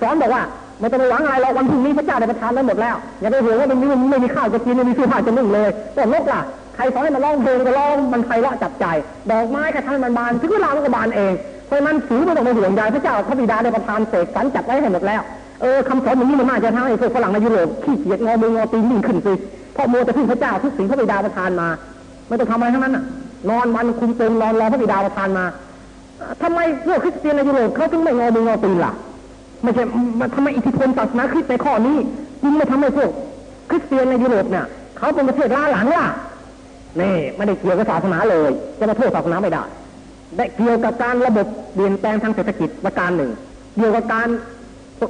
[0.00, 0.42] สอนบอกว่า
[0.80, 6.40] ไม่ต้องไปหวังอะไรหรอกวันพรุ่งนี้พระเจ้าได้ประทานไว้วหมดแล้วอย่าไปห่วงว่ามันไม่ไม่มีข้าวจะกินไม่มีเสื้อผ้าจะนุ่งเลยแต่นกล่ะ
[6.78, 8.86] ใครสอนให้มันร้องเพลงก็ร้องมันไพเราะจับใจ
[9.30, 11.32] ดอกไม้ก็ทำให้มันบานถึงเวลามันก็บานเอง
[11.66, 15.20] เพราะฉะนั้นถือไม่ต้องไปห่วงใยพระเจ้าพระบิดาได้ประทานเสกสรรจัดไว้ให้หมดแล้ว
[15.62, 19.32] เออคำสอนอย่างนี้มันน่าจะทำให้พวกฝรั่งในยุโรปขี้เกียจงอมืองอตีนยิ่งขึ้นสิ
[19.74, 21.68] เพราะมัวแต่พึ่งพระเจ้าทุกสิ่งพระบิดาประทานมา
[22.28, 23.04] ไม่ต้องทำอะไรทั้งนั้นน่ะ
[23.50, 25.44] นอนวันคุมเต็มนอนรอพระบิดาประทานมา
[26.42, 28.92] ทำไมพวกคริสเตียนในยุโรปเขาถึงไม่งอมืองอตีนล่ะ
[29.62, 29.82] ไม่ใช่
[30.20, 31.96] มันทำไมอิทธิพลศาสนาคริสต์ในข้อนี้
[32.42, 33.10] จึงไม่ทำให้พวก
[33.70, 34.64] คริสเตียนในยุโรปเนี่ย
[34.98, 36.06] เขาเป็นประเทศล้าหลังล่ะ
[37.00, 39.64] นี่ไม่ได้เกี่ยวกับศาสนาเลย จะมาโทษศาสนาไม่ได้
[40.36, 43.30] ได้เกี่ยวกับการระบบเปลี่ยนแปลงทางเศรษฐกิจประการหนึ่ง
[43.76, 44.28] เกี่ยวกับการ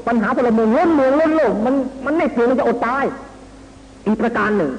[0.09, 1.74] ปัญหาพลเมืองล้นเมืองล้นโลกมัน
[2.07, 3.05] มันไม่เกี่ยวมันจะอดตาย
[4.07, 4.72] อีกประการหนึ่ง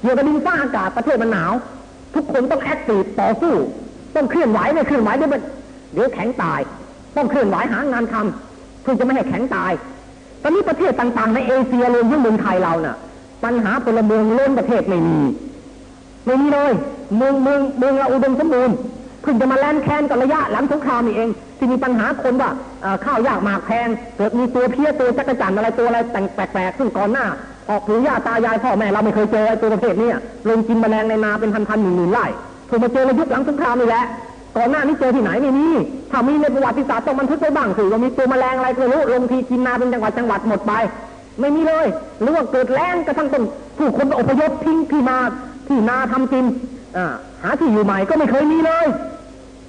[0.00, 1.52] เกี่ยวกับดินฟ้าอากาศประเทศมันหนาว
[2.14, 3.54] ทุกคนต้องแอคทีฟต่อสู้
[4.14, 5.42] ต้องเคลื่อนไหวไม่เคลื่อนไหวเดี๋ยวมัน
[5.92, 6.60] เดี๋ยวแข็งตาย
[7.16, 9.72] ต้องเคลื่อนไหวหางานทำเพื่อจะไม่ให้แข็งตาย
[10.42, 12.96] ตอนนี้ประเทศต่างๆ ในเอเชียรวมทั้งเมืองไทยเราน่ะ
[13.44, 15.18] ปัญหาพลเมืองล้นประเทศไม่มี
[16.26, 16.72] ไม่มีเลย
[17.16, 18.76] เมืองเมืองเมืองเราอุดมสมบูรณ์
[19.22, 22.50] เพิ่งจะมาแล่นแค้นกับระยะหลังสงครามนี่เอง ที่มีปัญหาคนว่า
[23.04, 27.26] ข้าวยากหมากแพงเกิดมีตัวเพี้ยตัวจักรจันอะไรตัวอะไรแต่งแปลกๆซึ่งก่อนหน้า
[27.70, 30.10] ออกหรือย่าตายายพ่อแม่เราไม่เคยเจอไอ้ตัวประเภทนี้
[30.48, 32.26] ลงกินแมลงในนาเป็นพันๆหมื่นๆไร่
[32.68, 34.04] ถูกมาเจอในยุคหลังสงครามนี่แหละ
[34.56, 35.68] ก่อนหน้านี้เจอที่ไหนไม่มี
[36.10, 40.72] ถ้ามีในประวัติศาสตร์ต้องบันทึกไว้บ้างสิว่ามีตัวแมลงอะไรก็รู้ลงทีกินนาเป็นจังหวัดจังหวัดหมดไป
[41.40, 41.86] ไม่มีเลย
[42.20, 43.44] หรือว่าเกิดแล้งกระทั่งต้อง
[43.78, 45.18] ผู้คนอพยพทิ้งที่มา
[45.70, 46.44] ที่นาทำกิน
[46.96, 46.98] อ
[47.42, 48.86] หาที่อยู่ใหม่ก็ไม่เคยมีเลย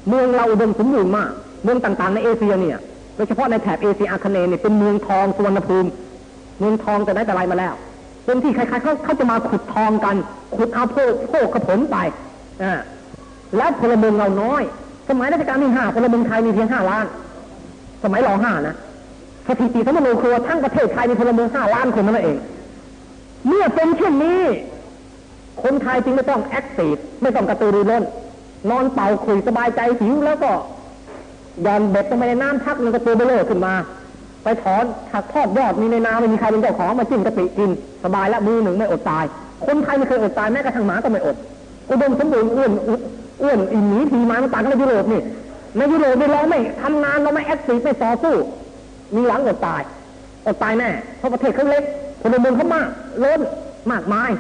[0.09, 1.29] เมืองเราอุดมสมบูรณ์มาก
[1.63, 2.77] เมืองต่างๆ ในเอเชียเนี่ย
[3.15, 5.89] โดยเฉพาะในแถบเอเชียอาคเนย์เนี่ยเป็นเมืองทองสุวรรณภูมิ
[6.59, 7.73] เมืองทองแต่ได้แต่ไรมาแล้ว
[8.25, 10.15] เป็นที่ใครๆเขาเขาจะมาขุดทองกัน
[10.55, 11.97] ขุดเอาโพกโพกกระผลไป
[12.63, 12.73] อ่า
[13.57, 14.61] แล้วพลเมืองเราน้อย
[15.09, 17.05] สมัยรัชกาลที่ห้าพลเมืองไทยมีเพียงห้าล้าน
[18.03, 18.75] สมัยรอห้านะ
[19.47, 22.37] สถิติสำมะโนครัวทั้งประเทศไทยมีพลเมืองห้าล้านคนนั่นเอง
[23.47, 24.41] เมื่อเป็นเช่นนี้
[25.63, 28.03] คนไทยจึงไม่ต้อง active ไม่ต้องกระตือรือร้น
[28.69, 30.51] นอนเป่าขลุ่ยสบายใจหิวแล้วก็
[31.65, 33.73] หย่อนเบ็ดลงไปในน้ำพักมันก็ตัวเบ้อเร่อขึ้นมา
[34.43, 37.69] ไปถอนผักทอดยอดมีในน้ำไม่มีใครเป็นเจ้าของมาจิ้มกะปิกิน
[38.03, 39.25] สบายแล้วมื้อหนึ่งไม่อดตาย
[39.65, 41.35] คนไทยไม่เคยอดตายแม้กระทั่งหมาก็ไม่อด
[41.89, 42.71] อุดมสมบูรณ์อ้วน
[43.43, 45.21] อ้วนอิ่มหนีทีมามันต่างกันในยุโรปนี่
[45.77, 48.35] ในยุโรปเราไม่ทำงานเราไม่ active ไม่ต่อสู้
[49.15, 49.81] มีหวังอดตาย
[50.47, 51.83] อดตายแน่เพราะประเทศเขาเล็ก
[52.21, 52.87] พลเมืองเขามาก
[53.23, 53.41] ล้น
[53.91, 54.31] มากมาย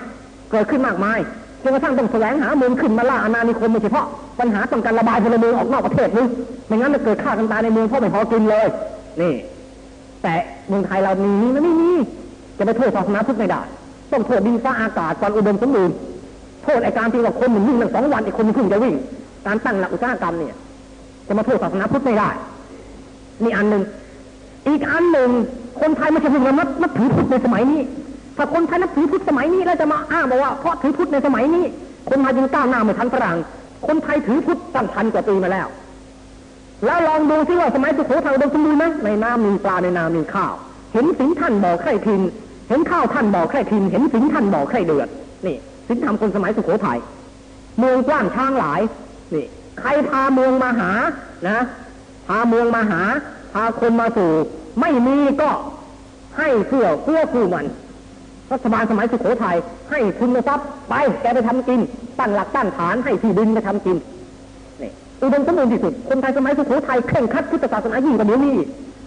[0.51, 1.19] เกิดขึ้นมากมาย
[1.63, 4.05] จนกระทั่งต้องแสวงหาเมืองขึ้นมาล่าอาณานิคมโดยเฉพาะ
[4.39, 6.27] ปัญหาต้องการระบายพลเมืองออกนอกประเทศนึง
[6.67, 8.67] ไม่งั้นจะเกิดฆ่ากันตายในเมืองเพราะไม่พอกินเลย
[9.21, 9.33] นี่
[10.23, 10.33] แต่
[10.69, 11.91] เมืองไทยเรามีนี่มันไม่มี
[12.57, 13.61] จะไปโทษศาสนาพุทธไม่ได้
[14.11, 15.95] ต้องโทษดินฟ้าอากาศความอุดมสมบูรณ์
[16.63, 18.95] โทษไอการที่ว่าคนหนึ่งวิ่งตั้งสองวันอีกคนหนึ่งเพิ่งจะวิ่ง
[19.47, 20.55] การตั้งหลักอุตสาหกรรมเนี่ย
[21.27, 22.29] จะมาโทษศาสนาพุทธไม่ได้
[23.43, 23.83] นี่อันหนึ่ง
[24.67, 25.29] อีกอันหนึ่ง
[25.81, 27.81] คนไทยไม่ใช่เพิ่งมานับถือพุทธในสมัยนี้
[28.41, 31.65] ถ้าคนไทยนับถือพุทธสมัยนี้แล้วจะมาอ้างบอกว่าเพราะถือพุทธในสมัยนี้
[32.09, 33.37] คนไทยจึงก้าวหน้าไม่ทันฝรั่ง
[33.87, 35.67] คนไทยถือพุทธตั้งพันกว่าปีมาแล้ว
[36.85, 40.53] แล้วลองดูซิว่าสมัยสุโขทัยดมสมบูรณ์ไหมในน้ำมีปลาในนามีข้าว
[40.93, 42.21] เห็นสินท่านบ่อไข่ทิน
[42.69, 45.07] เห็นข้าวท่านบ่อไข่ทิน เห็นสินท่านบ่อไข่เดือด
[45.45, 46.99] นี่สินธรรมคนสมัยสุโขทัย
[47.79, 48.81] เมืองกว้างช้างหลาย
[49.33, 49.45] นี่
[49.79, 50.91] ใครพาเมืองมาหา
[51.47, 51.59] นะ
[52.27, 53.01] พาเมืองมาหา
[53.53, 54.31] พาคนมาสู่
[54.81, 55.51] ไม่มีก็
[56.37, 57.65] ให้เพื่อเพื่อคู่มัน
[58.53, 59.57] รัฐบาลสมัยสุโขทัย
[59.89, 61.79] ให้ทุนทรัพย์ไปแกไปทำกิน
[62.19, 63.97] ตั้งหลักตั้งฐานให้ที่ดินไปทำกิน
[64.81, 64.91] นี่
[65.21, 68.55] อุดมสมบูรณ์ที่สุดคนไทยสมัยสุโขทัยเคร่งคัดพุทธศาสนายิ่งกว่าเดี๋ยวนี้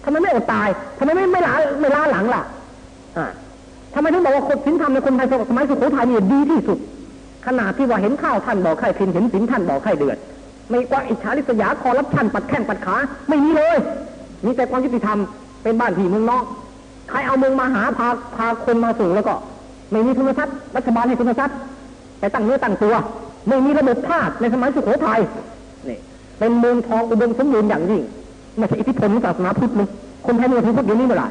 [0.05, 0.69] ทำไมไม่อดตาย
[0.99, 2.43] ทำไมไม่ไม่ล้าไม่ล้าหลังล่ะ
[3.17, 3.27] อ่า
[3.95, 6.79] ทำไมถึงบอกว่าคนศีลธรรมในคนไทยสมัยสุโขทัยนี่ดีที่สุด
[7.47, 10.19] ขนาดที่ว่าเห็นข้าวท่านบอกไข่พินเห็นศีลท่านบอกไข่เดือด
[10.69, 12.97] ไม่กว่าอิจฉาริษยาคอรับชันปัดแข้งปัดขา
[13.29, 13.77] ไม่มีเลย
[14.45, 15.19] มีแต่ความยุติธรรม
[15.63, 16.45] เป็นบ้านพี่เมืองนอก
[17.11, 19.35] ใครเอาเมืองมาหาพาพาคนมาสู่แล้วก็
[19.91, 21.57] ไม่มีทุนทรัพย์รัฐบาลให้ทุนทรัพย์
[22.19, 22.95] แต่ตั้งเนื้อตั้งตัว
[23.49, 25.21] ไม่มีระบบภาคในสมัยสุโขทัย
[25.89, 25.99] นี่
[26.39, 28.03] เป็นเมืองทองอุดมสมบูรณ์อย่างยิ่ง
[28.59, 29.89] ไม่ใช่อิทธิพลศาสนาพุทธเลย
[30.27, 31.29] คนไทยมืองพุทธเดี๋ยวนี้เมื่อไหร่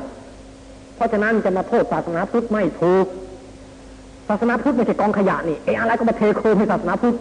[0.96, 3.06] เพราะฉะนั้นจะมาโทษศาสนาพุทธไม่ถูก
[4.28, 7.16] ศาสนาพุทธไม่ใช่กองขยะนี่เอะอะไรก็มาเทโคมให้ศาสนาพุทธ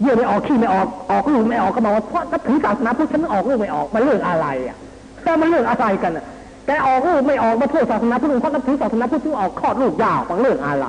[0.00, 4.76] เยี่ยไม่ออกขี้ไม่ออกออกลูกไม่ออกก็บอกว่าเพราะถ้าถือศาสนาพุทธฉันออกลูกไม่ออกมันเรื่องอะไรอะ
[5.24, 6.24] แต่มันเรื่องอะไรกันอะ
[6.68, 10.86] แต่ออกลูกไม่ออกมาโทษศาสนาพุทธเพราะนับถือศาสนาพุทธถึงออกคลอดลูกยาวมันเรื่องอะไร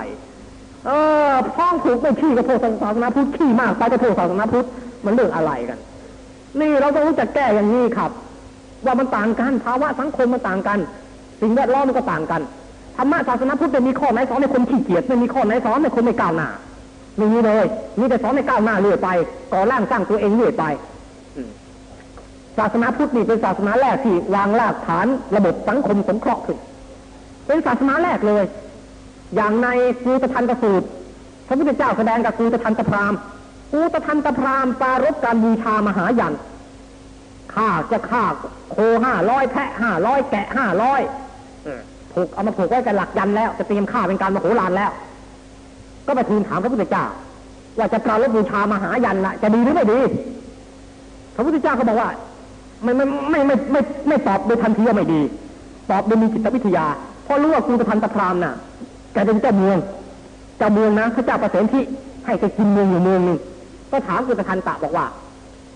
[0.85, 0.91] เอ
[1.29, 4.67] อพ้องถูกไม่ขี้ก็โทษศาสนาพุทธขี้มากไปก็โทษศาสนาพุทธ
[5.05, 5.79] มันเรื่องอะไรกัน
[6.59, 8.11] นี่เราต้องรู้จักแก้อย่างนี้ครับ
[8.85, 10.79] ว่ามันต่างกันภาวะสังคมมันต่างกัน
[11.41, 12.41] สิ่งแวดล้อมมันก็ต่างกัน
[12.97, 16.49] ธรรมะศาสนาพุทธม่มีข้อไหนสอนให้คนขี้เกียจไม่มีข้อไหนสอนให้คนไม่ก้าวหน้า
[17.17, 17.65] ไม่มีเลย
[17.99, 19.09] มีแต่สอนให้ก้าวหน้าเรื่อยไป
[19.53, 20.63] ก่อร่างสร้างตัวเองเรื่อยไป
[22.59, 26.57] ศาสนาพุทธนี่เป็นศาสนาแรกที่วางรากฐานระบบสังคมสงเคราะห์ขึ้น
[27.47, 28.43] เป็นศาสนาแรกเลย
[29.35, 29.67] อย่างใน
[30.03, 30.87] กูตทันตสูตร
[31.47, 33.19] พระพุทธเจ้าแสดงกับกูตทันตพราหมณ์
[33.73, 36.33] กูตทันตพราหมณ์ปรารบการบูชามหายัน
[37.53, 38.23] ข้าจะฆ่า
[38.71, 41.01] โคห้าร้อยแพะห้าร้อยแกะห้าร้อย
[42.13, 44.91] ผูกเอามาผูกไว้กับหลักยันแล้ว จะเตรียมฆ่าเป็นการมโหฬารแล้ว
[46.07, 47.05] ก็ไปทูลถามพระพุทธเจ้า
[47.77, 49.99] ว่าจะปรารบบูชามหายันละจะดีหรือไม่ดี
[51.35, 52.09] พระพุทธเจ้าก็บอกว่า
[52.83, 55.21] ไม่ไม่ไม่ไม่ไม่ไม่ตอบโดยทันทีว่าไม่ดี
[55.91, 56.85] ตอบโดยมีจิตวิทยา
[57.23, 58.53] เพราะรู้ว่ากูตทันตะพราหม์น่ะ
[59.13, 59.77] แกเป็นเจ้าเมือง
[60.57, 61.83] เจ้าเมืองนะพระเจ้าประเสนที่
[62.25, 63.37] ให้ไปกินเมืองอยู่เมืองหนึง
[63.91, 65.05] ก็ถามกุตทันตะบอกว่า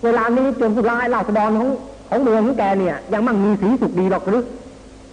[0.04, 1.68] เวลานี้โจรผู้ร้ายราษฎรของ
[2.08, 4.42] ของเมืองของแกเนี่ย ยังมั่งมีสีสุขดีหรอกหรือ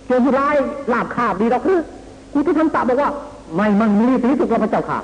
[0.08, 0.56] โจรผู้ร้าย
[0.94, 1.80] ลาบคาบดีหรอกหรือ
[2.34, 3.10] กุตทันตะบอกว่า
[3.56, 5.00] ไม่มั่งมีสีสุขหรอกพระเจ้าค่ะ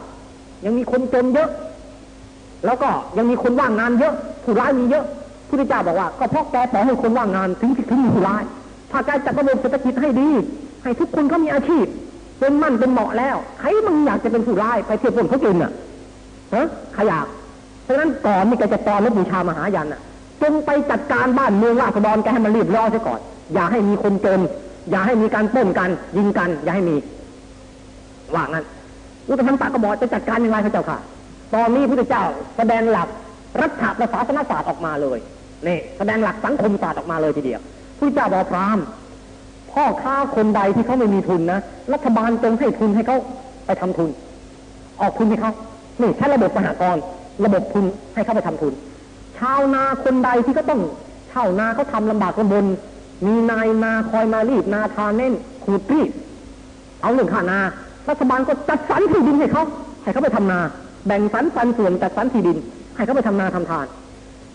[0.66, 1.50] ยังมีคนจนเยอะ
[2.66, 4.14] แล้วก็ยังมีคนว่างงานเยอะ
[4.44, 5.06] ผู้ร้ายมีเยอะ
[5.50, 8.44] พุทธเจ้าบอกว่าก็เพราะแกปล่อยให้คนว่างงานถึงถึงมีผู้ร้าย
[8.92, 10.30] ถ้าแกจัดระบบเศรษฐกิจให้ดี
[10.84, 11.86] ให้ทุกคนเขามีอาชีพ
[12.40, 15.72] เป็นมั่นเป็นเหมาะแล้วใครมึงอยากจะเป็นผู้ร้ายไปเทียวปล้นเขากินอะ
[16.56, 16.68] ฮะ
[16.98, 17.26] ขยาก
[17.84, 20.02] เพราะฉะนั้นก่อนนี่แกจะตอนรบบูชามหายันอะ
[20.42, 23.20] จงไปจัดการบ้านเมืองราษฎรแกให้มันรีบร้อนซะก่อน
[23.54, 24.40] อย่าให้มีคนจน
[24.92, 26.96] อย่าให้มีการป้นกันยิงกัน อย่าให้มี
[28.36, 28.66] ว่างั้น
[29.28, 30.98] อุตทันตะก็บอกจะจัดการยังไงพระเจ้าค่ะ
[31.54, 32.24] ตอนนี้พระเจ้า
[32.58, 33.08] แสดงหลัก
[33.62, 35.20] รัฐประศาสนศาสตร์ออกมาเลย
[35.68, 37.62] นี่แสดงหลักสังคมศาสตร์ออกมาเลยทีเดียว
[38.00, 38.80] พระเจ้าบอกพราม
[39.72, 41.60] พ่อค้าคนใดที่เขาไม่มีทุนนะ
[41.94, 43.18] รัฐบาลจงให้ทุนให้เขา
[43.66, 44.10] ไปทำทุน
[45.02, 45.52] ออกทุนให้เขา
[46.02, 46.98] นี่ใช้ระบบสหากร
[47.46, 48.74] ระบบทุนให้เขาไปทำทุน
[49.38, 50.82] ชาวนาคนใดที่ก็ต้อง
[51.30, 52.66] เช่านาเขาทำลำบากลำบน
[53.26, 55.34] มีนายนาคอยมารีดนาทาเน่น
[55.64, 56.10] ขูดรีด
[57.02, 57.60] เอาเรื่องค่านา
[58.10, 59.64] รัฐบาลก็จัดสรรที่ดินให้เขา
[60.04, 60.60] ให้เขาไปทำนา
[61.06, 62.58] แบ่งสรรปันส่วนจัดสรรที่ดิน
[62.98, 63.86] ให้เขาไปทำนาทำทาน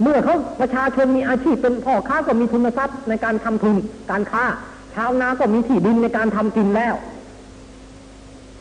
[0.03, 3.77] เมื่อเขาประชาชนมีอาชีพเป็นพ่อค้าก็มีทุนทรัพย์ในการทำทุน
[4.11, 4.45] การค้า
[4.95, 6.95] ชาวนาก็มีที่ดินในการทำกินแล้ว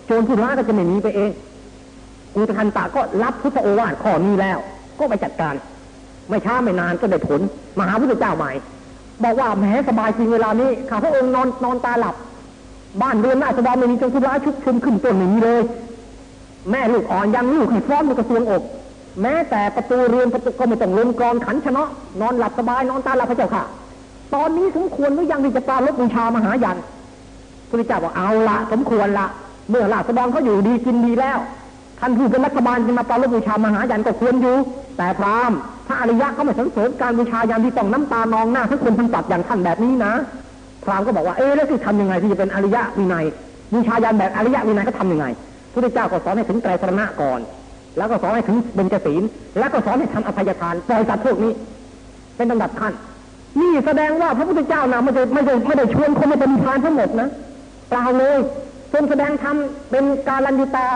[0.05, 1.31] โจรผู้ร้ายก็จะไม่หนีไปเอง
[2.35, 4.57] อุตทันตะก็รับพุทธโอวาทข้อนี้แล้ว
[4.99, 5.55] ก็ไปจัดการ
[6.29, 7.41] ไม่ช้าไม่นานก็ได้ผล
[7.79, 8.51] มหาพุทธเจ้าใหม่
[9.23, 12.15] บอกว่าแหมสบายจริงเวลานี้ข้าพระองค์นอนนอนตาหลับ
[13.01, 15.61] บ้านเรือนราษฎรไม่มีโจรผู้ร้ายชุกชุมขึ้นต้นไม่มีเลย
[16.71, 18.63] แม่ลูกอ่อนยังลูกให้ฟ้อนในกระทรวงอก
[19.21, 21.87] แม้แต่ประตูเรือนประตูก็ไม่ต้องลงกรอนขันชนะ
[22.21, 23.63] นอนหลับสบายนอนตาหลับพระเจ้าค่ะ
[24.35, 26.77] ตอนนี้สมควรหรือยังที่จะปราลบบูชามหายัน
[27.69, 29.27] พระเจ้าบอกเอาละสมควรละ
[29.69, 31.37] เมื่อราษฎรเขาอยู่ดีกินดีแล้ว
[31.99, 34.55] ท่านผู้เป็นรัฐบาลจะมาปราลบบูชามหายันก็ควรอยู่
[34.97, 35.57] แต่พรามณ์
[35.87, 40.13] พระอริยะเขาไม่สนเสริญการบูชายันที่ต้องน้ำตานองหน้าทั้งคนทั้งสัตว์อย่างท่านแบบนี้นะ
[40.83, 43.25] พรามณ์ก็บอกว่าเอ๊ะแล้วที่ทำยังไงที่จะเป็นอริยะวินัย
[43.73, 45.25] บูชายันแบบอริยะวินัยเขาทำยังไง
[45.73, 47.39] พระเจ้าก็สอนให้ถึงไตรสรณะก่อน
[47.97, 49.23] แล้วก็สอนให้ถึงเบญจศีล
[49.59, 51.51] แล้วก็สอนให้ทำอภัยทานปล่อยสัตว์พวกนี้
[52.35, 52.93] เป็นลำดับขั้น
[53.59, 57.29] นี่แสดงว่าพระพุทธเจ้านะไม่ได้ไม่ได้ไม่ได้ชวนคนมาเป็นทานทั้งหมดนะ
[57.89, 58.37] เปล่าเลย
[58.93, 59.55] ทรงแสดงธรรม
[59.91, 60.87] เป็นการลันยุตา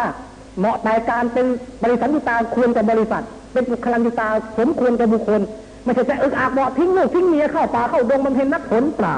[0.57, 1.45] เหมาะแต่การเป็น
[1.83, 3.23] บริษัทยุตาควรกับบริษัท
[3.53, 4.27] เป็นบุคลันยุตา
[4.59, 5.41] สมควรกับบุคคล
[5.83, 9.17] ไม่ใช่จะอึกอักบอกทิ้งลูกทิ้งเมียเข้าป่าเข้าดงบำเพ็ญนักผลเปล่า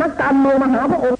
[0.00, 1.18] นักการเมืองมหาพระองค์